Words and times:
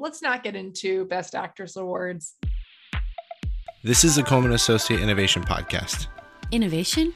let's 0.00 0.22
not 0.22 0.42
get 0.42 0.56
into 0.56 1.04
Best 1.06 1.34
Actress 1.34 1.76
awards. 1.76 2.34
This 3.82 4.04
is 4.04 4.18
a 4.18 4.22
Coleman 4.22 4.52
Associate 4.52 5.00
Innovation 5.00 5.42
Podcast. 5.42 6.08
Innovation? 6.50 7.12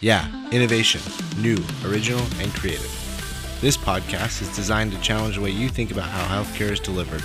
Yeah, 0.00 0.48
innovation, 0.50 1.00
new, 1.38 1.56
original, 1.86 2.24
and 2.38 2.52
creative. 2.54 2.90
This 3.60 3.76
podcast 3.76 4.42
is 4.42 4.54
designed 4.54 4.92
to 4.92 5.00
challenge 5.00 5.36
the 5.36 5.40
way 5.40 5.50
you 5.50 5.68
think 5.68 5.90
about 5.90 6.08
how 6.08 6.42
healthcare 6.42 6.70
is 6.70 6.80
delivered. 6.80 7.22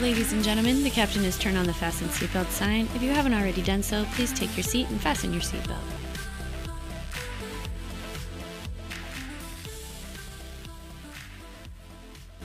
Ladies 0.00 0.32
and 0.32 0.42
gentlemen, 0.42 0.82
the 0.82 0.88
captain 0.88 1.22
has 1.24 1.38
turned 1.38 1.58
on 1.58 1.66
the 1.66 1.74
fasten 1.74 2.08
seatbelt 2.08 2.48
sign. 2.48 2.88
If 2.94 3.02
you 3.02 3.10
haven't 3.10 3.34
already 3.34 3.60
done 3.60 3.82
so, 3.82 4.06
please 4.12 4.32
take 4.32 4.56
your 4.56 4.64
seat 4.64 4.88
and 4.88 4.98
fasten 4.98 5.32
your 5.32 5.42
seatbelt. 5.42 5.99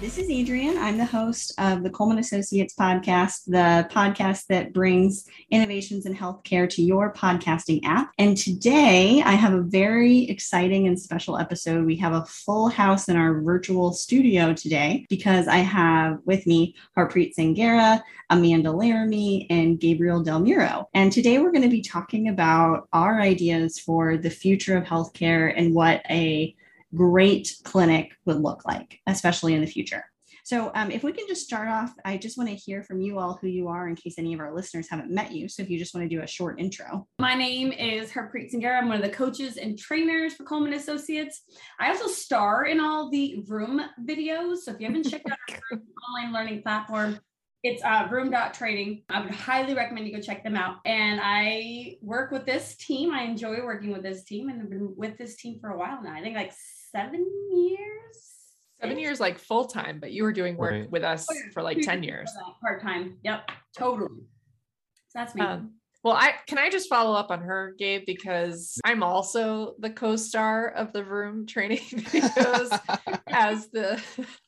This 0.02 0.18
is 0.18 0.30
Adrian. 0.30 0.78
I'm 0.78 0.98
the 0.98 1.06
host 1.06 1.54
of 1.58 1.82
the 1.82 1.90
Coleman 1.90 2.20
Associates 2.20 2.76
podcast, 2.78 3.46
the 3.48 3.88
podcast 3.90 4.48
that 4.48 4.74
brings 4.74 5.26
innovations 5.52 6.06
in 6.06 6.14
healthcare 6.14 6.70
to 6.72 6.82
your 6.82 7.14
podcasting 7.14 7.80
app. 7.86 8.12
And 8.20 8.36
today 8.36 9.24
I 9.26 9.32
have 9.32 9.54
a 9.54 9.62
very 9.62 10.30
exciting 10.30 10.88
and 10.88 11.00
special 11.00 11.38
episode. 11.38 11.86
We 11.86 11.96
have 11.96 12.12
a 12.12 12.26
full 12.26 12.68
house 12.68 13.08
in 13.08 13.16
our 13.16 13.40
virtual 13.40 13.94
studio 13.94 14.54
today 14.54 15.06
because 15.10 15.48
I 15.48 15.60
have 15.60 16.20
with 16.26 16.46
me 16.46 16.76
Harpreet 16.98 17.34
Sangera, 17.34 18.02
Amanda 18.30 18.74
Laramie, 18.74 19.48
and 19.50 19.80
Gabriel 19.80 20.22
Del 20.22 20.42
Muro. 20.42 20.90
And 20.94 21.10
today 21.10 21.40
we're 21.40 21.54
going 21.54 21.62
to 21.62 21.70
be 21.70 21.82
talking 21.82 22.28
about 22.28 22.90
our 22.92 23.22
ideas 23.22 23.80
for 23.80 24.18
the 24.18 24.30
future 24.30 24.76
of 24.76 24.84
healthcare 24.84 25.54
and 25.56 25.74
what 25.74 26.02
a 26.10 26.54
great 26.94 27.52
clinic 27.64 28.12
would 28.26 28.42
look 28.42 28.66
like, 28.66 29.00
especially 29.08 29.54
in 29.54 29.62
the 29.62 29.68
future. 29.68 30.04
So, 30.46 30.72
um, 30.76 30.92
if 30.92 31.04
we 31.04 31.12
can 31.12 31.26
just 31.28 31.44
start 31.44 31.70
off, 31.70 31.92
I 32.06 32.18
just 32.18 32.38
want 32.38 32.52
to 32.52 32.56
hear 32.56 32.84
from 32.84 33.02
you 33.02 33.18
all 33.18 33.40
who 33.42 33.48
you 33.48 33.68
are 33.68 33.88
in 33.88 33.96
case 33.96 34.20
any 34.20 34.32
of 34.32 34.40
our 34.40 34.54
listeners 34.54 34.88
haven't 34.88 35.10
met 35.10 35.32
you. 35.32 35.50
So, 35.50 35.64
if 35.64 35.72
you 35.72 35.80
just 35.80 35.96
want 35.96 36.08
to 36.08 36.16
do 36.16 36.22
a 36.22 36.28
short 36.28 36.60
intro. 36.60 37.08
My 37.18 37.34
name 37.34 37.72
is 37.72 38.12
Harpreet 38.12 38.54
Singera. 38.54 38.78
I'm 38.78 38.88
one 38.88 38.98
of 38.98 39.02
the 39.02 39.10
coaches 39.10 39.58
and 39.58 39.76
trainers 39.76 40.36
for 40.36 40.44
Coleman 40.44 40.74
Associates. 40.74 41.42
I 41.80 41.90
also 41.90 42.06
star 42.06 42.66
in 42.66 42.80
all 42.80 43.10
the 43.10 43.44
Vroom 43.48 43.82
videos. 44.08 44.58
So, 44.58 44.72
if 44.72 44.80
you 44.80 44.86
haven't 44.86 45.10
checked 45.10 45.28
out 45.28 45.38
our 45.50 45.80
online 46.20 46.32
learning 46.32 46.62
platform, 46.62 47.20
it's 47.66 47.84
uh, 47.84 48.06
Vroom.training. 48.08 49.02
I 49.10 49.22
would 49.22 49.32
highly 49.32 49.74
recommend 49.74 50.06
you 50.08 50.14
go 50.14 50.22
check 50.22 50.44
them 50.44 50.56
out. 50.56 50.78
And 50.86 51.20
I 51.24 51.98
work 52.00 52.30
with 52.32 52.46
this 52.46 52.76
team. 52.76 53.12
I 53.12 53.24
enjoy 53.24 53.60
working 53.64 53.92
with 53.92 54.04
this 54.04 54.24
team 54.24 54.50
and 54.50 54.62
I've 54.62 54.70
been 54.70 54.94
with 54.96 55.18
this 55.18 55.36
team 55.36 55.58
for 55.60 55.72
a 55.72 55.78
while 55.78 56.00
now. 56.04 56.14
I 56.14 56.22
think 56.22 56.36
like 56.36 56.54
seven 56.92 57.26
years. 57.52 58.34
Seven 58.80 59.00
years, 59.00 59.20
like 59.20 59.40
full 59.40 59.66
time, 59.66 60.00
but 60.00 60.12
you 60.12 60.22
were 60.24 60.32
doing 60.34 60.58
work 60.58 60.72
Right. 60.74 60.92
with 60.92 61.04
us 61.04 61.26
Oh, 61.28 61.34
yeah. 61.34 61.52
for 61.54 61.64
like 61.64 61.82
10 61.82 62.04
years. 62.04 62.30
Part 62.62 62.84
time. 62.84 63.18
Yep. 63.24 63.50
Totally. 63.76 64.10
So 65.08 65.20
that's 65.20 65.34
me. 65.34 65.42
Um, 65.42 65.72
well, 66.06 66.14
I 66.14 66.36
can 66.46 66.60
I 66.60 66.70
just 66.70 66.88
follow 66.88 67.18
up 67.18 67.32
on 67.32 67.42
her, 67.42 67.74
Gabe, 67.80 68.04
because 68.06 68.80
I'm 68.86 69.02
also 69.02 69.74
the 69.80 69.90
co-star 69.90 70.70
of 70.70 70.94
the 70.94 71.02
Vroom 71.02 71.48
training 71.48 71.80
videos 71.80 72.80
as 73.28 73.70
the 73.70 74.00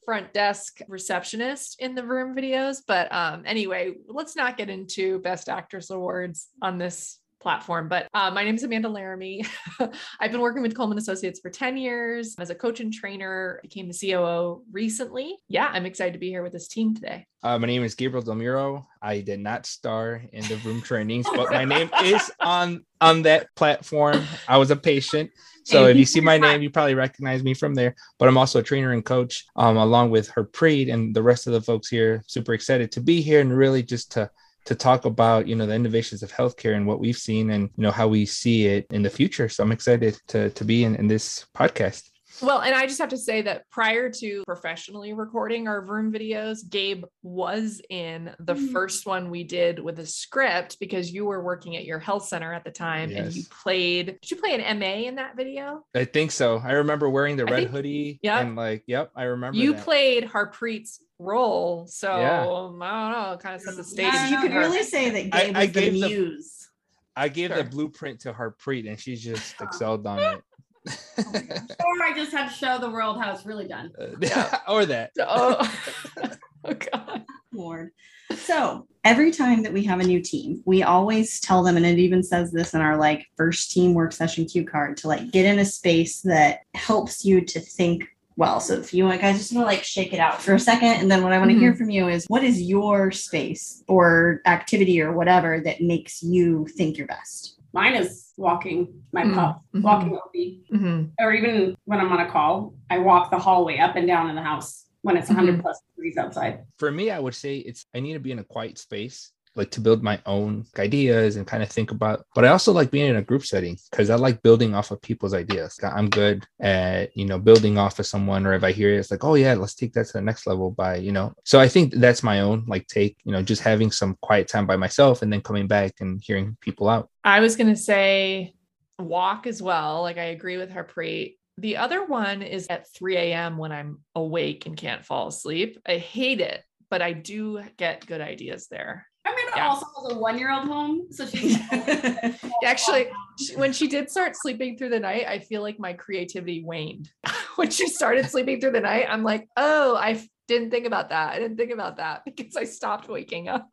front 0.06 0.32
desk 0.34 0.82
receptionist 0.88 1.82
in 1.82 1.96
the 1.96 2.04
Vroom 2.04 2.36
videos. 2.36 2.84
But 2.88 3.12
um, 3.12 3.42
anyway, 3.44 3.96
let's 4.08 4.36
not 4.36 4.56
get 4.56 4.70
into 4.70 5.18
best 5.22 5.50
actress 5.50 5.90
awards 5.90 6.50
on 6.62 6.78
this 6.78 7.18
platform. 7.48 7.88
But 7.88 8.09
uh, 8.14 8.30
my 8.30 8.44
name 8.44 8.56
is 8.56 8.64
Amanda 8.64 8.90
Laramie. 8.90 9.45
I've 10.20 10.34
been 10.34 10.42
working 10.42 10.62
with 10.62 10.76
Coleman 10.76 10.98
Associates 10.98 11.40
for 11.40 11.50
10 11.50 11.78
years 11.78 12.36
as 12.38 12.50
a 12.50 12.56
coach 12.56 12.81
and 12.81 12.92
trainer, 12.92 13.62
I 13.64 13.66
became 13.66 13.89
the 13.89 13.98
COO 13.98 14.64
recently. 14.70 15.38
Yeah, 15.48 15.70
I'm 15.72 15.86
excited 15.86 16.12
to 16.12 16.20
be 16.20 16.28
here 16.28 16.44
with 16.44 16.52
this 16.52 16.67
team 16.67 16.94
today. 16.94 17.26
Uh, 17.44 17.58
my 17.58 17.66
name 17.66 17.84
is 17.84 17.95
Gabriel 17.95 18.22
Delmiro. 18.22 18.86
I 19.02 19.22
did 19.22 19.39
not 19.39 19.66
star 19.66 20.22
in 20.34 20.45
the 20.50 20.58
Vroom 20.58 20.81
trainings, 20.81 21.26
but 21.34 21.50
my 21.50 21.64
name 21.64 21.89
is 22.04 22.30
on 22.42 22.84
on 23.00 23.22
that 23.22 23.48
platform. 23.55 24.26
I 24.45 24.58
was 24.58 24.70
a 24.70 24.76
patient. 24.76 25.32
So 25.64 25.88
if 25.88 25.95
you 25.95 26.05
see 26.05 26.20
my 26.20 26.38
name, 26.38 26.61
you 26.61 26.70
probably 26.70 26.95
recognize 26.95 27.43
me 27.43 27.54
from 27.54 27.76
there. 27.76 27.95
But 28.20 28.27
I'm 28.27 28.38
also 28.38 28.60
a 28.60 28.64
trainer 28.64 28.92
and 28.92 29.05
coach, 29.05 29.45
um, 29.55 29.77
along 29.77 30.11
with 30.11 30.30
Harpreet 30.30 30.92
and 30.92 31.16
the 31.16 31.23
rest 31.23 31.48
of 31.48 31.54
the 31.54 31.61
folks 31.61 31.88
here. 31.88 32.23
Super 32.27 32.54
excited 32.54 32.92
to 32.93 33.02
be 33.02 33.22
here 33.22 33.39
and 33.39 33.55
really 33.55 33.83
just 33.83 34.11
to 34.14 34.30
to 34.67 34.76
talk 34.76 35.05
about 35.05 35.48
you 35.48 35.55
know 35.55 35.66
the 35.66 35.73
innovations 35.73 36.22
of 36.23 36.32
healthcare 36.32 36.76
and 36.76 36.86
what 36.86 37.00
we've 37.00 37.17
seen 37.17 37.50
and 37.52 37.64
you 37.76 37.83
know 37.83 37.92
how 37.92 38.08
we 38.08 38.26
see 38.26 38.67
it 38.67 38.86
in 38.92 39.02
the 39.02 39.10
future. 39.10 39.50
So 39.50 39.64
I'm 39.64 39.72
excited 39.72 40.17
to 40.28 40.50
to 40.52 40.64
be 40.66 40.83
in, 40.83 40.95
in 40.95 41.08
this 41.08 41.45
podcast. 41.55 42.04
Well, 42.39 42.60
and 42.61 42.76
I 42.76 42.86
just 42.86 43.00
have 43.00 43.10
to 43.10 43.17
say 43.17 43.42
that 43.44 43.64
prior 43.72 44.11
to 44.11 44.44
professionally 44.45 45.11
recording 45.14 45.67
our 45.67 45.82
Vroom 45.83 46.11
videos, 46.14 46.60
Gabe 46.70 47.04
was 47.23 47.82
in 47.89 48.30
the 48.39 48.54
Mhm. 48.54 48.72
first 48.72 49.08
one 49.08 49.32
we 49.32 49.44
did 49.44 49.80
with 49.80 49.98
a 49.98 50.05
script 50.05 50.78
because 50.80 51.11
you 51.11 51.26
were 51.26 51.42
working 51.44 51.78
at 51.78 51.86
your 51.86 51.98
health 51.98 52.28
center 52.28 52.54
at 52.54 52.64
the 52.64 52.70
time 52.70 53.10
and 53.11 53.34
you 53.34 53.42
played, 53.49 54.17
did 54.22 54.30
you 54.30 54.38
play 54.38 54.54
an 54.54 54.78
MA 54.78 55.08
in 55.08 55.16
that 55.16 55.36
video? 55.36 55.84
I 55.95 56.05
think 56.05 56.30
so. 56.32 56.61
I 56.64 56.73
remember 56.73 57.10
wearing 57.10 57.38
the 57.38 57.48
I 57.48 57.52
red 57.52 57.60
think- 57.60 57.72
hoodie. 57.72 58.20
yeah. 58.22 58.39
And 58.42 58.55
like, 58.55 58.84
yep, 58.86 59.10
I 59.16 59.23
remember. 59.23 59.58
You 59.58 59.73
that. 59.73 59.84
played 59.84 60.26
Harpreet's 60.26 60.99
role. 61.20 61.88
So 61.88 62.20
Yeah. 62.20 62.45
um, 62.48 62.82
I 62.82 63.11
don't 63.11 63.32
know, 63.32 63.38
kind 63.38 63.55
of 63.55 63.61
set 63.61 63.76
the 63.76 63.83
stage. 63.83 64.14
Yeah, 64.14 64.28
you 64.30 64.42
could 64.42 64.52
you're- 64.52 64.64
really 64.66 64.83
say 64.83 65.10
that 65.10 65.36
I- 65.36 65.45
Gabe 65.48 65.55
I 65.55 65.60
was 65.66 65.72
the 65.72 65.82
gave 65.82 65.94
the- 65.94 66.08
muse. 66.08 66.70
I 67.16 67.30
gave 67.30 67.50
Sure. 67.50 67.58
the 67.64 67.70
blueprint 67.70 68.20
to 68.22 68.33
Harpreet 68.33 68.88
and 68.88 69.00
she 69.00 69.16
just 69.16 69.55
excelled 69.60 70.05
on 70.05 70.20
it. 70.20 70.42
or 71.17 72.04
I 72.04 72.14
just 72.16 72.32
have 72.32 72.50
to 72.52 72.55
show 72.58 72.78
the 72.78 72.89
world 72.89 73.20
how 73.22 73.33
it's 73.33 73.45
really 73.45 73.67
done. 73.67 73.92
Yeah. 74.22 74.60
or 74.67 74.86
that. 74.86 75.11
oh, 75.20 75.80
oh 76.64 76.73
God. 76.73 77.26
Lord. 77.52 77.92
So 78.36 78.88
every 79.04 79.32
time 79.32 79.64
that 79.64 79.73
we 79.73 79.84
have 79.86 79.99
a 79.99 80.04
new 80.04 80.22
team, 80.22 80.61
we 80.66 80.84
always 80.84 81.39
tell 81.39 81.64
them, 81.64 81.76
and 81.78 81.86
it 81.86 81.98
even 81.98 82.22
says 82.22 82.52
this 82.52 82.73
in 82.76 82.82
our 82.82 82.95
like 82.98 83.26
first 83.36 83.72
team 83.72 83.94
work 83.95 84.11
session 84.11 84.45
cue 84.45 84.66
card 84.66 84.98
to 84.98 85.08
like 85.08 85.32
get 85.32 85.45
in 85.45 85.60
a 85.60 85.66
space 85.66 86.22
that 86.22 86.60
helps 86.76 87.26
you 87.26 87.42
to 87.42 87.60
think 87.60 88.08
well. 88.37 88.59
So 88.61 88.75
if 88.75 88.93
you 88.93 89.03
want 89.03 89.20
guys 89.20 89.37
just 89.37 89.53
want 89.53 89.67
to 89.67 89.75
like 89.75 89.83
shake 89.83 90.14
it 90.14 90.20
out 90.20 90.42
for 90.42 90.53
a 90.53 90.59
second, 90.59 90.89
and 91.02 91.11
then 91.11 91.23
what 91.23 91.33
I 91.33 91.39
want 91.39 91.52
to 91.52 91.58
hear 91.58 91.73
from 91.75 91.89
you 91.89 92.08
is 92.08 92.25
what 92.27 92.43
is 92.43 92.61
your 92.61 93.11
space 93.11 93.83
or 93.87 94.42
activity 94.45 95.02
or 95.02 95.11
whatever 95.11 95.59
that 95.61 95.81
makes 95.81 96.23
you 96.23 96.65
think 96.67 96.98
your 96.98 97.08
best? 97.08 97.59
Mine 97.73 97.95
is 97.95 98.31
walking 98.37 99.02
my 99.11 99.23
Mm, 99.23 99.33
pup, 99.33 99.61
mhm. 99.75 99.81
walking 99.81 100.15
OB. 100.15 100.64
Mhm. 100.71 101.11
Or 101.20 101.33
even 101.33 101.75
when 101.86 101.99
I'm 101.99 102.11
on 102.11 102.20
a 102.21 102.30
call, 102.31 102.73
I 102.89 102.99
walk 102.99 103.30
the 103.31 103.37
hallway 103.39 103.77
up 103.80 103.95
and 103.95 104.08
down 104.08 104.30
in 104.30 104.36
the 104.36 104.42
house 104.43 104.86
when 105.02 105.17
it's 105.17 105.30
100 105.30 105.61
plus 105.61 105.81
degrees 105.95 106.17
outside. 106.17 106.65
For 106.77 106.92
me, 106.92 107.09
I 107.11 107.19
would 107.19 107.36
say 107.36 107.58
it's 107.58 107.86
I 107.93 107.99
need 107.99 108.14
to 108.14 108.19
be 108.19 108.31
in 108.31 108.39
a 108.39 108.43
quiet 108.43 108.77
space, 108.77 109.31
like 109.58 109.72
to 109.72 109.82
build 109.82 110.04
my 110.04 110.22
own 110.26 110.66
ideas 110.78 111.36
and 111.36 111.48
kind 111.48 111.64
of 111.64 111.70
think 111.70 111.92
about. 111.92 112.26
But 112.36 112.45
I 112.45 112.50
also 112.50 112.72
like 112.72 112.92
being 112.92 113.10
in 113.10 113.16
a 113.16 113.22
group 113.22 113.45
setting 113.45 113.78
because 113.92 114.10
I 114.10 114.16
like 114.16 114.42
building 114.44 114.76
off 114.76 114.92
of 114.92 115.02
people's 115.02 115.34
ideas. 115.34 115.78
I'm 115.84 116.10
good 116.10 116.45
at 116.60 117.16
you 117.18 117.26
know 117.26 117.40
building 117.40 117.78
off 117.78 118.00
of 118.00 118.06
someone, 118.06 118.46
or 118.46 118.54
if 118.54 118.64
I 118.64 118.72
hear 118.72 118.94
it, 118.94 119.00
it's 119.00 119.12
like, 119.12 119.23
oh 119.23 119.36
yeah, 119.36 119.56
let's 119.56 119.76
take 119.76 119.94
that 119.94 120.08
to 120.08 120.14
the 120.14 120.22
next 120.22 120.48
level 120.48 120.72
by 120.72 120.98
you 120.98 121.12
know. 121.12 121.34
So 121.44 121.60
I 121.60 121.67
think 121.67 121.94
that's 121.94 122.23
my 122.23 122.42
own 122.42 122.66
like 122.67 122.88
take, 122.88 123.17
you 123.23 123.32
know, 123.32 123.42
just 123.42 123.62
having 123.62 123.92
some 123.92 124.17
quiet 124.22 124.48
time 124.48 124.67
by 124.67 124.76
myself 124.76 125.22
and 125.22 125.32
then 125.32 125.42
coming 125.42 125.67
back 125.67 125.94
and 126.00 126.22
hearing 126.23 126.58
people 126.62 126.90
out. 126.90 127.10
I 127.23 127.40
was 127.40 127.56
going 127.56 127.70
to 127.70 127.76
say 127.76 128.54
walk 129.00 129.48
as 129.48 129.62
well. 129.62 130.01
Like 130.01 130.18
I 130.18 130.25
agree 130.25 130.57
with 130.57 130.72
Harpreet. 130.72 131.36
The 131.57 131.78
other 131.78 132.06
one 132.06 132.44
is 132.44 132.68
at 132.69 132.92
3 132.94 133.18
a.m. 133.18 133.57
when 133.57 133.72
I'm 133.72 134.00
awake 134.13 134.66
and 134.68 134.78
can't 134.78 135.06
fall 135.06 135.28
asleep. 135.28 135.80
I 135.88 135.98
hate 135.98 136.40
it, 136.40 136.63
but 136.90 137.01
I 137.01 137.13
do 137.13 137.62
get 137.78 138.06
good 138.06 138.22
ideas 138.22 138.68
there. 138.69 139.07
Amanda 139.27 139.54
Yeah. 139.56 139.68
also 139.68 139.86
has 139.95 140.13
a 140.13 140.19
one 140.19 140.38
year 140.38 140.51
old 140.51 140.68
home. 140.68 141.07
So 141.12 141.25
she's 141.25 141.57
Actually, 142.63 143.07
when 143.56 143.74
she 143.74 143.88
did 143.88 144.10
start 144.10 144.36
sleeping 144.36 144.77
through 144.77 144.89
the 144.89 145.00
night, 145.00 145.25
I 145.27 145.39
feel 145.39 145.62
like 145.62 145.80
my 145.80 145.94
creativity 145.94 146.63
waned. 146.63 147.10
when 147.56 147.69
she 147.69 147.88
started 147.88 148.30
sleeping 148.30 148.60
through 148.62 148.71
the 148.71 148.81
night, 148.81 149.06
I'm 149.10 149.24
like, 149.24 149.48
oh, 149.57 149.95
I 149.95 150.21
didn't 150.48 150.71
think 150.71 150.86
about 150.86 151.10
that. 151.10 151.34
I 151.34 151.40
didn't 151.40 151.57
think 151.57 151.72
about 151.72 151.98
that 151.98 152.24
because 152.25 152.56
I 152.56 152.63
stopped 152.63 153.10
waking 153.10 153.50
up. 153.50 153.68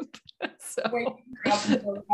so, 0.58 1.18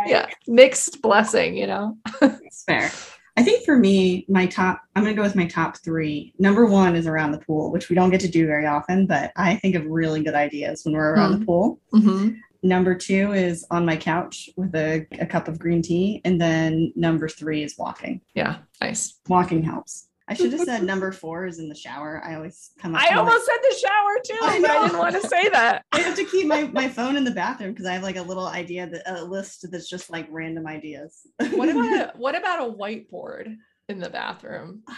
yeah, 0.06 0.26
mixed 0.46 1.02
blessing, 1.02 1.56
you 1.56 1.66
know? 1.66 1.96
It's 2.20 2.64
fair. 2.64 2.90
I 3.36 3.42
think 3.42 3.64
for 3.64 3.76
me, 3.76 4.26
my 4.28 4.46
top, 4.46 4.82
I'm 4.94 5.02
going 5.02 5.14
to 5.14 5.18
go 5.18 5.22
with 5.26 5.36
my 5.36 5.46
top 5.46 5.78
three. 5.78 6.34
Number 6.38 6.66
one 6.66 6.94
is 6.94 7.06
around 7.06 7.32
the 7.32 7.38
pool, 7.38 7.72
which 7.72 7.88
we 7.88 7.94
don't 7.96 8.10
get 8.10 8.20
to 8.20 8.28
do 8.28 8.46
very 8.46 8.66
often, 8.66 9.06
but 9.06 9.32
I 9.36 9.56
think 9.56 9.76
of 9.76 9.86
really 9.86 10.22
good 10.22 10.34
ideas 10.34 10.84
when 10.84 10.94
we're 10.94 11.14
around 11.14 11.38
the 11.38 11.46
pool. 11.46 11.80
Mm-hmm. 11.94 12.34
Number 12.62 12.94
two 12.94 13.32
is 13.32 13.66
on 13.70 13.86
my 13.86 13.96
couch 13.96 14.50
with 14.56 14.74
a, 14.74 15.06
a 15.12 15.26
cup 15.26 15.48
of 15.48 15.58
green 15.58 15.82
tea. 15.82 16.20
And 16.24 16.40
then 16.40 16.92
number 16.94 17.28
three 17.28 17.62
is 17.62 17.76
walking. 17.78 18.20
Yeah, 18.34 18.58
nice. 18.80 19.18
Walking 19.28 19.62
helps. 19.62 20.08
I 20.28 20.34
should 20.34 20.52
have 20.52 20.60
said 20.60 20.82
number 20.84 21.10
four 21.10 21.46
is 21.46 21.58
in 21.58 21.68
the 21.68 21.74
shower. 21.74 22.22
I 22.24 22.36
always 22.36 22.70
come 22.78 22.94
up. 22.94 23.02
I 23.02 23.08
to 23.08 23.14
my- 23.14 23.20
almost 23.20 23.46
said 23.46 23.56
the 23.62 23.76
shower 23.76 24.18
too, 24.24 24.38
I 24.44 24.60
but 24.60 24.70
I 24.70 24.82
didn't 24.82 24.98
want 24.98 25.20
to 25.20 25.28
say 25.28 25.48
that. 25.48 25.84
I 25.92 26.00
have 26.00 26.14
to 26.16 26.24
keep 26.24 26.46
my, 26.46 26.64
my 26.64 26.88
phone 26.88 27.16
in 27.16 27.24
the 27.24 27.32
bathroom 27.32 27.72
because 27.72 27.86
I 27.86 27.94
have 27.94 28.04
like 28.04 28.16
a 28.16 28.22
little 28.22 28.46
idea 28.46 28.88
that 28.88 29.02
a 29.06 29.24
list 29.24 29.66
that's 29.70 29.88
just 29.88 30.10
like 30.10 30.28
random 30.30 30.66
ideas. 30.66 31.26
What 31.52 31.68
about 31.70 31.92
a, 31.92 32.12
what 32.16 32.36
about 32.36 32.68
a 32.68 32.72
whiteboard 32.72 33.56
in 33.88 33.98
the 33.98 34.10
bathroom? 34.10 34.82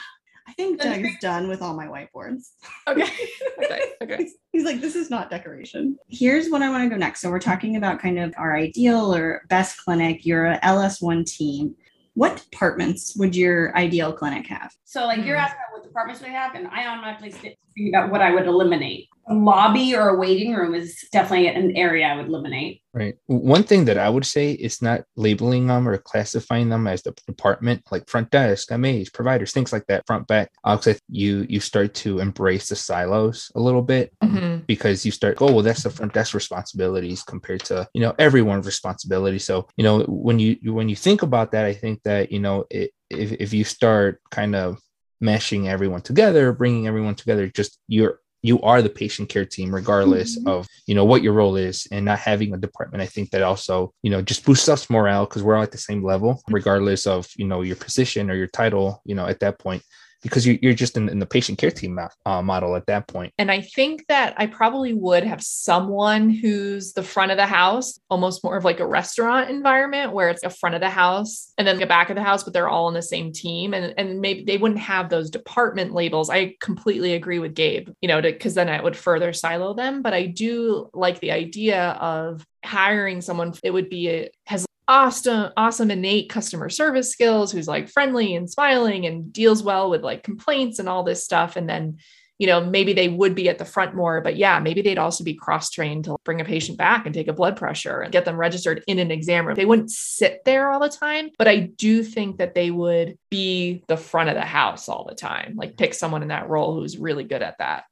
I 0.49 0.53
think 0.55 0.81
Doug's 0.81 1.19
done 1.21 1.49
with 1.49 1.63
all 1.63 1.75
my 1.75 1.87
whiteboards. 1.87 2.51
Okay. 2.89 3.09
Okay. 3.63 3.81
Okay. 4.03 4.29
He's 4.51 4.65
like, 4.65 4.81
this 4.81 4.97
is 4.97 5.09
not 5.09 5.31
decoration. 5.31 5.97
Here's 6.09 6.51
what 6.51 6.63
I 6.63 6.69
want 6.71 6.83
to 6.83 6.89
go 6.91 6.97
next. 6.97 7.21
So 7.21 7.31
we're 7.31 7.39
talking 7.39 7.77
about 7.77 8.01
kind 8.01 8.19
of 8.19 8.35
our 8.37 8.57
ideal 8.57 9.15
or 9.15 9.43
best 9.49 9.79
clinic. 9.79 10.27
You're 10.27 10.47
a 10.47 10.59
LS1 10.61 11.25
team. 11.27 11.75
What 12.15 12.45
departments 12.51 13.15
would 13.17 13.37
your 13.37 13.77
ideal 13.77 14.13
clinic 14.13 14.47
have? 14.49 14.73
So, 14.85 15.05
like, 15.07 15.25
you're 15.25 15.37
Hmm. 15.37 15.45
asking 15.45 15.61
what 15.73 15.83
departments 15.85 16.23
we 16.23 16.29
have, 16.31 16.55
and 16.57 16.67
I 16.69 16.87
automatically 16.89 17.31
what 17.77 18.21
I 18.21 18.35
would 18.35 18.47
eliminate. 18.47 19.09
A 19.29 19.35
lobby 19.35 19.95
or 19.95 20.09
a 20.09 20.19
waiting 20.19 20.53
room 20.53 20.75
is 20.75 21.07
definitely 21.13 21.47
an 21.47 21.77
area 21.77 22.07
I 22.09 22.17
would 22.17 22.27
eliminate. 22.27 22.83
Right. 22.93 23.15
One 23.27 23.63
thing 23.63 23.85
that 23.85 23.97
I 23.97 24.09
would 24.09 24.27
say 24.27 24.51
is 24.51 24.83
not 24.83 25.05
labeling 25.15 25.69
them 25.69 25.89
or 25.89 25.97
classifying 25.97 26.69
them 26.69 26.89
as 26.89 27.03
the 27.03 27.15
department, 27.29 27.85
like 27.93 28.11
front 28.11 28.31
desk, 28.33 28.73
MAs, 28.77 29.11
providers, 29.11 29.53
things 29.53 29.73
like 29.73 29.87
that, 29.87 30.05
front 30.09 30.27
back. 30.27 30.51
Because 30.65 30.99
you 31.09 31.47
you 31.49 31.61
start 31.61 31.95
to 32.03 32.19
embrace 32.19 32.69
the 32.69 32.77
silos 32.77 33.51
a 33.55 33.61
little 33.61 33.81
bit 33.81 34.13
Mhm. 34.25 34.67
because 34.67 35.07
you 35.07 35.13
start, 35.13 35.39
oh 35.41 35.53
well, 35.53 35.63
that's 35.63 35.85
the 35.85 35.91
front 35.91 36.13
desk 36.15 36.35
responsibilities 36.35 37.23
compared 37.23 37.63
to 37.67 37.89
you 37.95 38.01
know 38.03 38.15
everyone's 38.19 38.67
responsibility. 38.67 39.39
So 39.39 39.69
you 39.77 39.85
know 39.85 40.01
when 40.09 40.41
you 40.41 40.57
when 40.75 40.89
you 40.89 40.97
think 40.97 41.23
about 41.23 41.53
that, 41.53 41.65
I 41.65 41.75
think 41.75 42.03
that 42.03 42.33
you 42.33 42.41
know 42.41 42.65
it, 42.71 42.91
if 43.09 43.33
if 43.33 43.53
you 43.55 43.63
start 43.65 44.21
kind 44.33 44.57
of 44.57 44.79
meshing 45.23 45.67
everyone 45.69 46.03
together, 46.03 46.53
bringing 46.53 46.87
everyone 46.87 47.15
together, 47.15 47.47
just 47.49 47.79
you're 47.89 48.19
you 48.45 48.61
are 48.63 48.83
the 48.83 48.89
patient 48.91 49.29
care 49.29 49.45
team 49.45 49.73
regardless 49.73 50.37
Mhm. 50.37 50.49
of 50.49 50.67
you 50.89 50.97
know 50.97 51.05
what 51.05 51.23
your 51.23 51.33
role 51.33 51.55
is 51.55 51.87
and 51.93 52.05
not 52.05 52.19
having 52.19 52.53
a 52.53 52.59
department 52.59 53.01
i 53.01 53.07
think 53.07 53.31
that 53.31 53.43
also 53.43 53.93
you 54.03 54.11
know 54.11 54.21
just 54.21 54.45
boosts 54.45 54.69
us 54.69 54.91
morale 54.91 55.25
because 55.27 55.45
we're 55.45 55.55
all 55.55 55.63
at 55.63 55.71
the 55.71 55.79
same 55.79 56.03
level 56.05 56.43
regardless 56.49 57.07
of 57.07 57.29
you 57.37 57.47
know 57.47 57.61
your 57.63 57.77
position 57.77 58.31
or 58.31 58.35
your 58.35 58.49
title 58.49 59.01
you 59.05 59.15
know 59.15 59.27
at 59.27 59.39
that 59.39 59.61
point 59.61 59.81
because 60.23 60.47
you, 60.47 60.59
you're 60.63 60.73
just 60.73 60.97
in, 60.97 61.09
in 61.09 61.19
the 61.19 61.27
patient 61.27 61.59
care 61.59 61.71
team 61.71 61.95
mo- 61.95 62.09
uh, 62.27 62.41
model 62.43 62.77
at 62.77 62.87
that 62.87 63.09
point 63.09 63.33
And 63.39 63.51
I 63.51 63.61
think 63.61 64.07
that 64.09 64.35
I 64.37 64.47
probably 64.47 64.95
would 64.95 65.25
have 65.25 65.43
someone 65.43 66.31
who's 66.31 66.93
the 66.93 67.03
front 67.03 67.31
of 67.31 67.37
the 67.37 67.47
house, 67.47 67.99
almost 68.09 68.45
more 68.45 68.57
of 68.57 68.65
like 68.65 68.81
a 68.81 68.87
restaurant 68.87 69.51
environment 69.51 70.13
where 70.13 70.29
it's 70.29 70.43
a 70.45 70.51
front 70.51 70.75
of 70.75 70.81
the 70.81 70.91
house 70.91 71.53
and 71.59 71.67
then 71.67 71.79
the 71.79 71.87
back 71.87 72.11
of 72.11 72.17
the 72.17 72.23
house, 72.23 72.45
but 72.45 72.53
they're 72.53 72.69
all 72.69 72.87
on 72.87 72.95
the 72.95 73.03
same 73.03 73.33
team. 73.33 73.75
And, 73.75 73.95
and 73.97 74.21
maybe 74.21 74.45
they 74.45 74.59
wouldn't 74.59 74.81
have 74.81 75.09
those 75.09 75.31
department 75.31 75.93
labels. 75.93 76.31
I 76.31 76.55
completely 76.61 77.15
agree 77.15 77.39
with 77.39 77.55
Gabe, 77.55 77.89
you 78.01 78.09
know, 78.09 78.21
because 78.21 78.55
then 78.55 78.69
it 78.69 78.83
would 78.83 78.97
further 78.97 79.33
silo 79.33 79.75
them. 79.75 80.03
But 80.03 80.15
I 80.15 80.27
do 80.27 80.89
like 80.95 81.21
the 81.21 81.33
idea 81.33 81.91
of 82.01 82.47
hiring 82.65 83.21
someone, 83.21 83.55
it 83.63 83.71
would 83.71 83.89
be 83.89 84.09
a, 84.09 84.31
has 84.47 84.67
awesome, 84.89 85.53
awesome 85.57 85.91
innate 85.91 86.31
customer 86.31 86.69
service 86.69 87.11
skills, 87.11 87.53
who's 87.53 87.69
like 87.69 87.89
friendly 87.89 88.35
and 88.35 88.51
smiling 88.51 89.07
and 89.07 89.33
deals 89.33 89.63
well 89.63 89.91
with 89.91 90.03
like 90.03 90.23
complaints 90.23 90.79
and 90.79 90.89
all 90.89 91.03
this 91.03 91.25
stuff. 91.25 91.57
And 91.57 91.69
then 91.69 91.99
you 92.43 92.49
know, 92.49 92.61
maybe 92.61 92.93
they 92.93 93.09
would 93.09 93.37
be 93.37 93.49
at 93.49 93.59
the 93.59 93.65
front 93.65 93.95
more, 93.95 94.21
but 94.21 94.35
yeah, 94.35 94.59
maybe 94.59 94.83
they'd 94.83 94.99
also 94.99 95.23
be 95.23 95.33
cross 95.33 95.71
trained 95.71 96.07
to 96.07 96.17
bring 96.25 96.41
a 96.41 96.45
patient 96.45 96.77
back 96.77 97.07
and 97.07 97.15
take 97.15 97.29
a 97.29 97.33
blood 97.33 97.57
pressure 97.57 98.01
and 98.01 98.13
get 98.13 98.25
them 98.25 98.37
registered 98.37 98.83
in 98.89 98.99
an 98.99 99.13
exam 99.13 99.47
room. 99.47 99.55
They 99.55 99.65
wouldn't 99.65 99.93
sit 99.93 100.45
there 100.45 100.69
all 100.69 100.81
the 100.81 100.89
time, 100.89 101.31
but 101.39 101.47
I 101.47 101.59
do 101.59 102.03
think 102.03 102.39
that 102.39 102.57
they 102.57 102.73
would 102.73 103.17
be 103.31 103.85
the 103.87 103.97
front 103.97 104.29
of 104.29 104.35
the 104.35 104.41
house 104.41 104.89
all 104.89 105.07
the 105.09 105.15
time, 105.15 105.55
like 105.57 105.77
pick 105.77 105.95
someone 105.95 106.23
in 106.23 106.29
that 106.31 106.49
role 106.49 106.75
who's 106.75 106.99
really 106.99 107.23
good 107.23 107.43
at 107.43 107.59
that. 107.59 107.85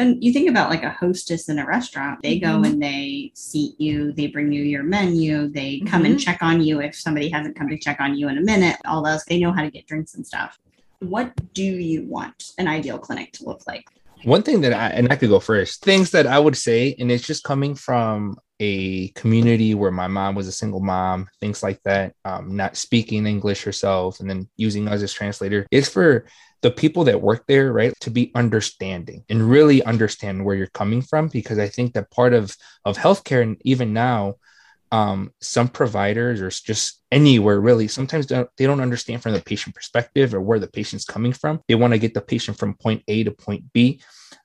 And 0.00 0.24
you 0.24 0.32
think 0.32 0.48
about 0.48 0.70
like 0.70 0.82
a 0.82 0.88
hostess 0.88 1.50
in 1.50 1.58
a 1.58 1.66
restaurant, 1.66 2.22
they 2.22 2.38
go 2.38 2.58
Mhm. 2.58 2.66
and 2.66 2.82
they 2.82 3.32
seat 3.34 3.74
you, 3.78 4.12
they 4.12 4.28
bring 4.28 4.50
you 4.50 4.62
your 4.62 4.82
menu, 4.82 5.46
they 5.48 5.80
come 5.80 6.06
and 6.06 6.18
check 6.18 6.38
on 6.40 6.62
you 6.62 6.80
if 6.80 6.94
somebody 6.96 7.28
hasn't 7.28 7.54
come 7.54 7.68
to 7.68 7.78
check 7.78 8.00
on 8.00 8.16
you 8.16 8.28
in 8.30 8.38
a 8.38 8.40
minute, 8.40 8.76
all 8.86 9.04
those, 9.04 9.22
they 9.26 9.38
know 9.38 9.52
how 9.52 9.60
to 9.60 9.70
get 9.70 9.86
drinks 9.86 10.14
and 10.14 10.26
stuff. 10.26 10.58
What 11.00 11.32
do 11.52 11.62
you 11.62 12.06
want 12.06 12.52
an 12.56 12.66
ideal 12.66 12.98
clinic 12.98 13.32
to 13.34 13.44
look 13.44 13.62
like? 13.66 13.84
one 14.24 14.42
thing 14.42 14.60
that 14.60 14.74
i 14.74 14.88
and 14.88 15.10
i 15.10 15.16
could 15.16 15.30
go 15.30 15.40
first 15.40 15.82
things 15.82 16.10
that 16.10 16.26
i 16.26 16.38
would 16.38 16.54
say 16.54 16.94
and 16.98 17.10
it's 17.10 17.26
just 17.26 17.42
coming 17.42 17.74
from 17.74 18.36
a 18.60 19.08
community 19.08 19.74
where 19.74 19.90
my 19.90 20.06
mom 20.06 20.34
was 20.34 20.46
a 20.46 20.52
single 20.52 20.80
mom 20.80 21.28
things 21.40 21.62
like 21.62 21.82
that 21.82 22.14
um, 22.24 22.54
not 22.54 22.76
speaking 22.76 23.26
english 23.26 23.64
herself 23.64 24.20
and 24.20 24.30
then 24.30 24.48
using 24.56 24.86
us 24.86 25.02
as 25.02 25.12
translator. 25.12 25.66
Is 25.70 25.88
for 25.88 26.26
the 26.62 26.70
people 26.70 27.04
that 27.04 27.22
work 27.22 27.44
there 27.48 27.72
right 27.72 27.92
to 28.00 28.10
be 28.10 28.30
understanding 28.34 29.24
and 29.28 29.50
really 29.50 29.82
understand 29.82 30.44
where 30.44 30.54
you're 30.54 30.66
coming 30.68 31.02
from 31.02 31.28
because 31.28 31.58
i 31.58 31.68
think 31.68 31.94
that 31.94 32.10
part 32.10 32.34
of 32.34 32.54
of 32.84 32.96
healthcare 32.96 33.42
and 33.42 33.60
even 33.64 33.92
now 33.92 34.34
um, 34.92 35.32
some 35.40 35.68
providers 35.68 36.40
or 36.40 36.50
just 36.50 37.00
anywhere 37.12 37.60
really 37.60 37.86
sometimes 37.86 38.26
don't, 38.26 38.48
they 38.58 38.66
don't 38.66 38.80
understand 38.80 39.22
from 39.22 39.34
the 39.34 39.40
patient 39.40 39.74
perspective 39.74 40.34
or 40.34 40.40
where 40.40 40.58
the 40.58 40.66
patient's 40.66 41.04
coming 41.04 41.32
from. 41.32 41.60
They 41.68 41.76
want 41.76 41.92
to 41.92 41.98
get 42.00 42.12
the 42.12 42.20
patient 42.20 42.58
from 42.58 42.74
point 42.74 43.04
a 43.06 43.22
to 43.22 43.30
point 43.30 43.72
b 43.72 44.00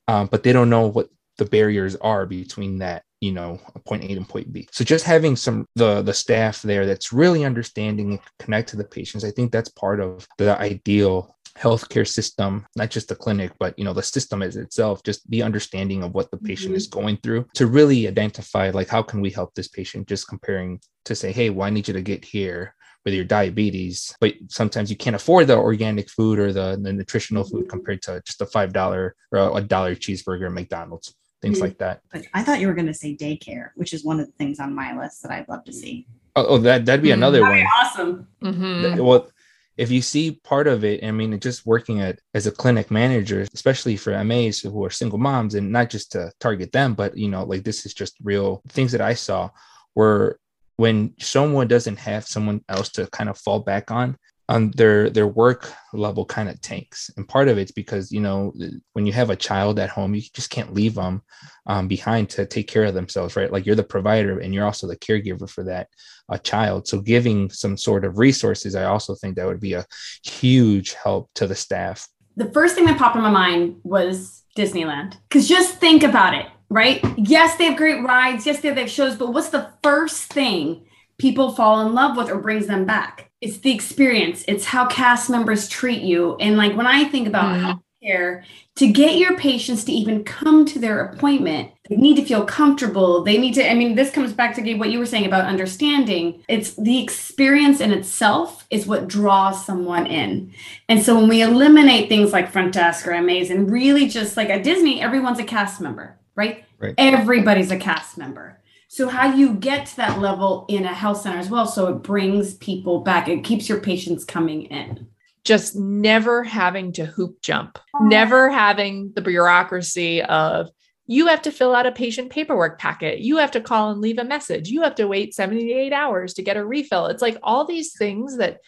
um, 0.07 0.27
but 0.27 0.43
they 0.43 0.53
don't 0.53 0.69
know 0.69 0.87
what 0.87 1.09
the 1.37 1.45
barriers 1.45 1.95
are 1.95 2.25
between 2.25 2.79
that 2.79 3.03
you 3.21 3.31
know 3.31 3.59
point 3.85 4.03
a 4.03 4.11
and 4.11 4.27
point 4.27 4.51
b. 4.51 4.67
So 4.71 4.83
just 4.83 5.05
having 5.05 5.35
some 5.35 5.65
the 5.75 6.01
the 6.01 6.13
staff 6.13 6.61
there 6.61 6.85
that's 6.85 7.13
really 7.13 7.45
understanding 7.45 8.11
and 8.11 8.19
connect 8.39 8.69
to 8.69 8.75
the 8.77 8.83
patients 8.83 9.23
i 9.23 9.31
think 9.31 9.51
that's 9.51 9.69
part 9.69 9.99
of 9.99 10.27
the 10.37 10.59
ideal 10.59 11.35
healthcare 11.57 12.05
system 12.07 12.65
not 12.75 12.89
just 12.89 13.07
the 13.07 13.15
clinic 13.15 13.51
but 13.59 13.77
you 13.79 13.85
know 13.85 13.93
the 13.93 14.03
system 14.03 14.41
as 14.43 14.57
itself 14.57 15.01
just 15.03 15.29
the 15.31 15.41
understanding 15.41 16.03
of 16.03 16.13
what 16.13 16.29
the 16.29 16.37
patient 16.37 16.73
Mhm. 16.73 16.77
is 16.77 16.87
going 16.87 17.17
through 17.23 17.45
to 17.53 17.67
really 17.67 18.07
identify 18.07 18.69
like 18.71 18.89
how 18.89 19.01
can 19.01 19.21
we 19.21 19.29
help 19.29 19.53
this 19.55 19.69
patient? 19.69 20.07
Just 20.07 20.27
comparing 20.27 20.81
to 21.05 21.15
say 21.15 21.31
hey 21.31 21.49
well 21.49 21.67
i 21.67 21.69
need 21.69 21.87
you 21.87 21.93
to 21.93 22.01
get 22.01 22.25
here 22.25 22.75
with 23.05 23.13
your 23.13 23.23
diabetes 23.23 24.13
but 24.19 24.33
sometimes 24.49 24.89
you 24.89 24.97
can't 24.97 25.15
afford 25.15 25.47
the 25.47 25.55
organic 25.55 26.09
food 26.09 26.39
or 26.39 26.51
the, 26.51 26.77
the 26.81 26.91
nutritional 26.91 27.43
food 27.45 27.69
compared 27.69 28.01
to 28.01 28.21
just 28.25 28.41
a 28.41 28.45
five 28.45 28.73
dollar 28.73 29.15
or 29.31 29.57
a 29.57 29.61
dollar 29.61 29.95
cheeseburger 29.95 30.47
at 30.47 30.51
mcdonald's 30.51 31.15
things 31.45 31.59
Mhm. 31.59 31.61
like 31.61 31.77
that 31.77 32.01
But 32.11 32.25
I 32.33 32.43
thought 32.43 32.59
you 32.59 32.67
were 32.67 32.73
going 32.73 32.87
to 32.87 32.93
say 32.93 33.15
daycare, 33.15 33.69
which 33.75 33.93
is 33.93 34.03
one 34.03 34.19
of 34.19 34.25
the 34.25 34.31
things 34.33 34.59
on 34.59 34.73
my 34.73 34.97
list 34.99 35.21
that 35.23 35.31
I'd 35.31 35.47
love 35.47 35.63
to 35.65 35.73
see. 35.73 36.07
oh, 36.35 36.45
oh, 36.51 36.57
that 36.59 36.85
that'd 36.85 37.03
be 37.03 37.09
Mm. 37.09 37.13
another 37.21 37.39
That'd 37.41 37.55
one 37.55 37.63
be 37.63 37.69
awesome. 37.81 38.27
Mhm. 38.43 39.05
Well 39.05 39.29
if 39.77 39.91
you 39.91 40.01
see 40.01 40.39
part 40.51 40.67
of 40.67 40.85
it 40.85 41.03
i 41.03 41.11
mean 41.11 41.37
just 41.41 41.65
working 41.65 41.99
at 41.99 42.17
as 42.33 42.47
a 42.47 42.51
clinic 42.61 42.89
manager 42.89 43.45
especially 43.53 43.97
for 43.97 44.11
mas 44.23 44.59
who 44.61 44.81
are 44.85 44.89
single 45.01 45.19
moms 45.19 45.53
and 45.53 45.69
not 45.69 45.89
just 45.89 46.13
to 46.13 46.31
target 46.39 46.71
them 46.71 46.93
but 46.93 47.17
you 47.17 47.27
know 47.27 47.43
like 47.43 47.63
this 47.65 47.85
is 47.85 47.93
just 47.93 48.13
real 48.23 48.61
things 48.69 48.93
that 48.93 49.01
i 49.01 49.13
saw 49.13 49.49
were 49.93 50.39
when 50.77 51.13
someone 51.19 51.67
doesn't 51.67 51.99
have 51.99 52.23
someone 52.25 52.61
else 52.69 52.87
to 52.89 53.05
kind 53.07 53.29
of 53.29 53.37
fall 53.37 53.59
back 53.59 53.91
on 53.91 54.15
um, 54.47 54.71
their 54.71 55.09
their 55.09 55.27
work 55.27 55.71
level 55.93 56.25
kind 56.25 56.49
of 56.49 56.61
tanks 56.61 57.09
and 57.17 57.27
part 57.27 57.47
of 57.47 57.57
it's 57.57 57.71
because 57.71 58.11
you 58.11 58.21
know 58.21 58.53
when 58.93 59.05
you 59.05 59.13
have 59.13 59.31
a 59.31 59.35
child 59.35 59.79
at 59.79 59.89
home 59.89 60.13
you 60.13 60.21
just 60.33 60.51
can't 60.51 60.73
leave 60.73 60.93
them 60.93 61.21
um, 61.65 61.87
behind 61.87 62.29
to 62.29 62.45
take 62.45 62.67
care 62.67 62.83
of 62.83 62.93
themselves 62.93 63.35
right 63.35 63.51
like 63.51 63.65
you're 63.65 63.75
the 63.75 63.83
provider 63.83 64.39
and 64.39 64.53
you're 64.53 64.65
also 64.65 64.87
the 64.87 64.97
caregiver 64.97 65.49
for 65.49 65.63
that 65.63 65.87
a 66.29 66.39
child. 66.39 66.87
So 66.87 66.99
giving 67.01 67.49
some 67.49 67.77
sort 67.77 68.05
of 68.05 68.17
resources, 68.17 68.75
I 68.75 68.85
also 68.85 69.15
think 69.15 69.35
that 69.35 69.45
would 69.45 69.59
be 69.59 69.73
a 69.73 69.85
huge 70.23 70.93
help 70.93 71.29
to 71.35 71.47
the 71.47 71.55
staff. 71.55 72.07
The 72.35 72.51
first 72.51 72.75
thing 72.75 72.85
that 72.85 72.97
popped 72.97 73.15
in 73.15 73.21
my 73.21 73.29
mind 73.29 73.77
was 73.83 74.43
Disneyland. 74.57 75.17
Because 75.29 75.47
just 75.47 75.75
think 75.77 76.03
about 76.03 76.33
it, 76.33 76.47
right? 76.69 77.03
Yes, 77.17 77.57
they 77.57 77.65
have 77.65 77.77
great 77.77 78.03
rides. 78.03 78.45
Yes, 78.45 78.59
they 78.59 78.73
have 78.73 78.89
shows. 78.89 79.15
But 79.15 79.33
what's 79.33 79.49
the 79.49 79.71
first 79.83 80.33
thing 80.33 80.85
people 81.17 81.51
fall 81.51 81.85
in 81.85 81.93
love 81.93 82.17
with 82.17 82.29
or 82.29 82.37
brings 82.39 82.67
them 82.67 82.85
back? 82.85 83.29
It's 83.41 83.57
the 83.57 83.73
experience. 83.73 84.43
It's 84.47 84.65
how 84.65 84.85
cast 84.87 85.29
members 85.29 85.69
treat 85.69 86.01
you. 86.01 86.35
And 86.39 86.57
like 86.57 86.75
when 86.75 86.87
I 86.87 87.05
think 87.05 87.27
about 87.27 87.55
Mhm. 87.55 87.79
healthcare, 88.03 88.43
to 88.75 88.87
get 88.87 89.17
your 89.17 89.37
patients 89.37 89.83
to 89.85 89.91
even 89.91 90.23
come 90.23 90.65
to 90.65 90.79
their 90.79 91.05
appointment, 91.05 91.69
they 91.89 91.95
need 91.95 92.15
to 92.17 92.25
feel 92.25 92.43
comfortable. 92.43 93.23
They 93.23 93.37
need 93.37 93.53
to, 93.53 93.69
I 93.69 93.73
mean, 93.73 93.95
this 93.95 94.11
comes 94.11 94.33
back 94.33 94.55
to 94.55 94.73
what 94.75 94.89
you 94.91 94.99
were 94.99 95.05
saying 95.05 95.25
about 95.25 95.45
understanding. 95.45 96.43
It's 96.49 96.73
the 96.75 97.01
experience 97.01 97.79
in 97.79 97.91
itself 97.91 98.65
is 98.69 98.85
what 98.87 99.07
draws 99.07 99.65
someone 99.65 100.07
in. 100.07 100.51
And 100.89 101.01
so 101.01 101.15
when 101.17 101.29
we 101.29 101.41
eliminate 101.41 102.09
things 102.09 102.33
like 102.33 102.51
front 102.51 102.73
desk 102.73 103.07
or 103.07 103.13
MAs 103.13 103.49
and 103.49 103.71
really 103.71 104.07
just 104.07 104.35
like 104.35 104.49
at 104.49 104.63
Disney, 104.63 105.01
everyone's 105.01 105.39
a 105.39 105.43
cast 105.43 105.79
member, 105.79 106.17
right? 106.35 106.63
Right. 106.79 106.95
Everybody's 106.97 107.71
a 107.71 107.77
cast 107.77 108.17
member. 108.17 108.59
So 108.95 109.09
how 109.09 109.35
you 109.35 109.55
get 109.55 109.87
to 109.87 109.97
that 109.97 110.21
level 110.21 110.63
in 110.69 110.85
a 110.85 110.93
health 110.93 111.19
center 111.19 111.37
as 111.37 111.49
well, 111.49 111.67
so 111.67 111.87
it 111.87 111.95
brings 111.95 112.53
people 112.53 113.01
back. 113.01 113.27
It 113.27 113.43
keeps 113.43 113.67
your 113.67 113.81
patients 113.81 114.23
coming 114.23 114.61
in. 114.67 115.07
just 115.45 115.75
never 115.75 116.43
having 116.43 116.91
to 116.93 117.05
hoop 117.05 117.41
jump, 117.41 117.77
never 118.01 118.49
having 118.49 119.11
the 119.13 119.21
bureaucracy 119.21 120.21
of 120.23 120.69
you 121.07 121.27
have 121.27 121.43
to 121.43 121.51
fill 121.51 121.75
out 121.75 121.85
a 121.85 121.91
patient 121.91 122.31
paperwork 122.31 122.79
packet. 122.79 123.19
You 123.19 123.37
have 123.37 123.51
to 123.51 123.61
call 123.61 123.91
and 123.91 124.01
leave 124.01 124.17
a 124.17 124.23
message. 124.23 124.69
You 124.69 124.81
have 124.81 124.95
to 124.95 125.07
wait 125.07 125.35
78 125.35 125.93
hours 125.93 126.33
to 126.33 126.41
get 126.41 126.57
a 126.57 126.65
refill. 126.65 127.07
It's 127.07 127.21
like 127.21 127.37
all 127.43 127.65
these 127.65 127.95
things 127.95 128.37
that 128.37 128.59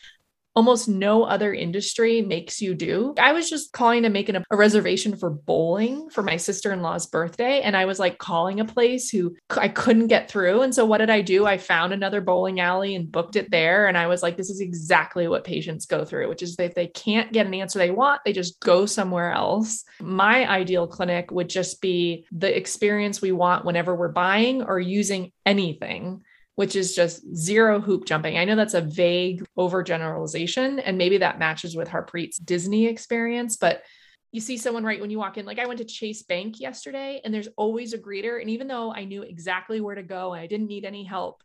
almost 0.58 0.90
no 0.90 1.24
other 1.24 1.54
industry 1.54 2.20
makes 2.20 2.60
you 2.60 2.74
do. 2.74 3.14
I 3.20 3.32
was 3.32 3.48
just 3.48 3.74
calling 3.74 4.02
to 4.02 4.10
make 4.10 4.28
an, 4.28 4.44
a 4.50 4.58
reservation 4.58 5.16
for 5.16 5.30
bowling 5.30 6.10
for 6.10 6.24
my 6.24 6.38
sister 6.38 6.74
in 6.74 6.82
law's 6.82 7.06
birthday. 7.06 7.62
And 7.62 7.78
I 7.78 7.86
was 7.86 8.00
like 8.00 8.18
calling 8.18 8.60
a 8.60 8.66
place 8.66 9.12
who 9.12 9.36
I 9.52 9.68
couldn't 9.68 10.08
get 10.08 10.32
through. 10.32 10.64
And 10.64 10.74
so 10.74 10.84
what 10.84 10.98
did 10.98 11.12
I 11.12 11.22
do? 11.22 11.46
I 11.46 11.60
found 11.60 11.94
another 11.94 12.22
bowling 12.22 12.60
alley 12.60 12.96
and 12.96 13.12
booked 13.12 13.36
it 13.36 13.52
there. 13.52 13.86
And 13.86 13.96
I 13.96 14.08
was 14.08 14.24
like, 14.24 14.36
this 14.36 14.50
is 14.50 14.60
exactly 14.60 15.28
what 15.28 15.44
patients 15.44 15.86
go 15.86 16.04
through, 16.04 16.28
which 16.28 16.42
is 16.42 16.56
if 16.58 16.74
they 16.74 16.88
can't 16.88 17.32
get 17.32 17.46
an 17.46 17.54
answer 17.54 17.78
they 17.78 17.92
want, 17.92 18.22
they 18.26 18.34
just 18.34 18.60
go 18.60 18.88
somewhere 18.88 19.32
else. 19.34 19.84
My 20.02 20.50
ideal 20.50 20.88
clinic 20.88 21.30
would 21.30 21.50
just 21.50 21.82
be 21.82 22.26
the 22.32 22.58
experience 22.58 23.22
we 23.22 23.32
want 23.32 23.64
whenever 23.64 23.96
we're 23.96 24.08
buying 24.08 24.64
or 24.64 24.80
using 24.80 25.32
anything 25.46 26.24
which 26.58 26.76
is 26.76 26.96
just 26.96 27.24
zero 27.36 27.80
hoop 27.80 28.06
jumping. 28.06 28.36
I 28.36 28.44
know 28.44 28.56
that's 28.56 28.74
a 28.74 28.82
vague 28.82 29.46
overgeneralization, 29.60 30.82
and 30.84 30.98
maybe 30.98 31.20
that 31.20 31.38
matches 31.38 31.76
with 31.76 31.88
Harpreet's 31.88 32.40
Disney 32.40 32.88
experience, 32.88 33.58
but 33.58 33.84
you 34.32 34.42
see 34.42 34.58
someone 34.58 34.84
right 34.84 35.00
when 35.00 35.12
you 35.12 35.20
walk 35.20 35.38
in. 35.38 35.46
Like 35.46 35.60
I 35.60 35.68
went 35.68 35.78
to 35.78 35.86
Chase 35.86 36.24
Bank 36.24 36.60
yesterday, 36.60 37.22
and 37.24 37.32
there's 37.32 37.48
always 37.58 37.94
a 37.94 38.00
greeter. 38.00 38.42
And 38.42 38.50
even 38.50 38.68
though 38.68 38.92
I 38.92 39.06
knew 39.06 39.22
exactly 39.22 39.82
where 39.82 39.94
to 39.94 40.02
go 40.02 40.34
and 40.34 40.42
I 40.42 40.48
didn't 40.48 40.66
need 40.66 40.84
any 40.84 41.04
help, 41.04 41.44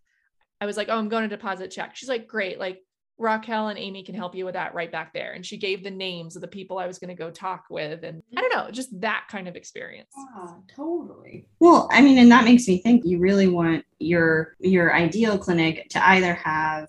I 0.62 0.66
was 0.66 0.78
like, 0.78 0.88
oh, 0.88 0.96
I'm 0.96 1.10
going 1.10 1.28
to 1.28 1.36
deposit 1.36 1.70
check. 1.70 1.94
She's 1.94 2.08
like, 2.08 2.26
great. 2.26 2.58
Like 2.58 2.82
Raquel 3.22 3.68
and 3.68 3.78
Amy 3.78 4.02
can 4.02 4.14
help 4.14 4.34
you 4.34 4.44
with 4.44 4.54
that 4.54 4.74
right 4.74 4.90
back 4.90 5.14
there. 5.14 5.32
And 5.32 5.46
she 5.46 5.56
gave 5.56 5.82
the 5.82 5.90
names 5.90 6.36
of 6.36 6.42
the 6.42 6.48
people 6.48 6.78
I 6.78 6.86
was 6.86 6.98
going 6.98 7.08
to 7.08 7.14
go 7.14 7.30
talk 7.30 7.66
with. 7.70 8.02
And 8.04 8.22
I 8.36 8.40
don't 8.40 8.54
know, 8.54 8.70
just 8.70 9.00
that 9.00 9.26
kind 9.30 9.48
of 9.48 9.56
experience. 9.56 10.12
Yeah, 10.16 10.54
totally. 10.74 11.46
Well, 11.60 11.88
I 11.92 12.02
mean, 12.02 12.18
and 12.18 12.30
that 12.32 12.44
makes 12.44 12.66
me 12.66 12.78
think 12.78 13.04
you 13.04 13.18
really 13.18 13.48
want 13.48 13.84
your 14.02 14.56
your 14.58 14.94
ideal 14.94 15.38
clinic 15.38 15.88
to 15.90 16.08
either 16.08 16.34
have 16.34 16.88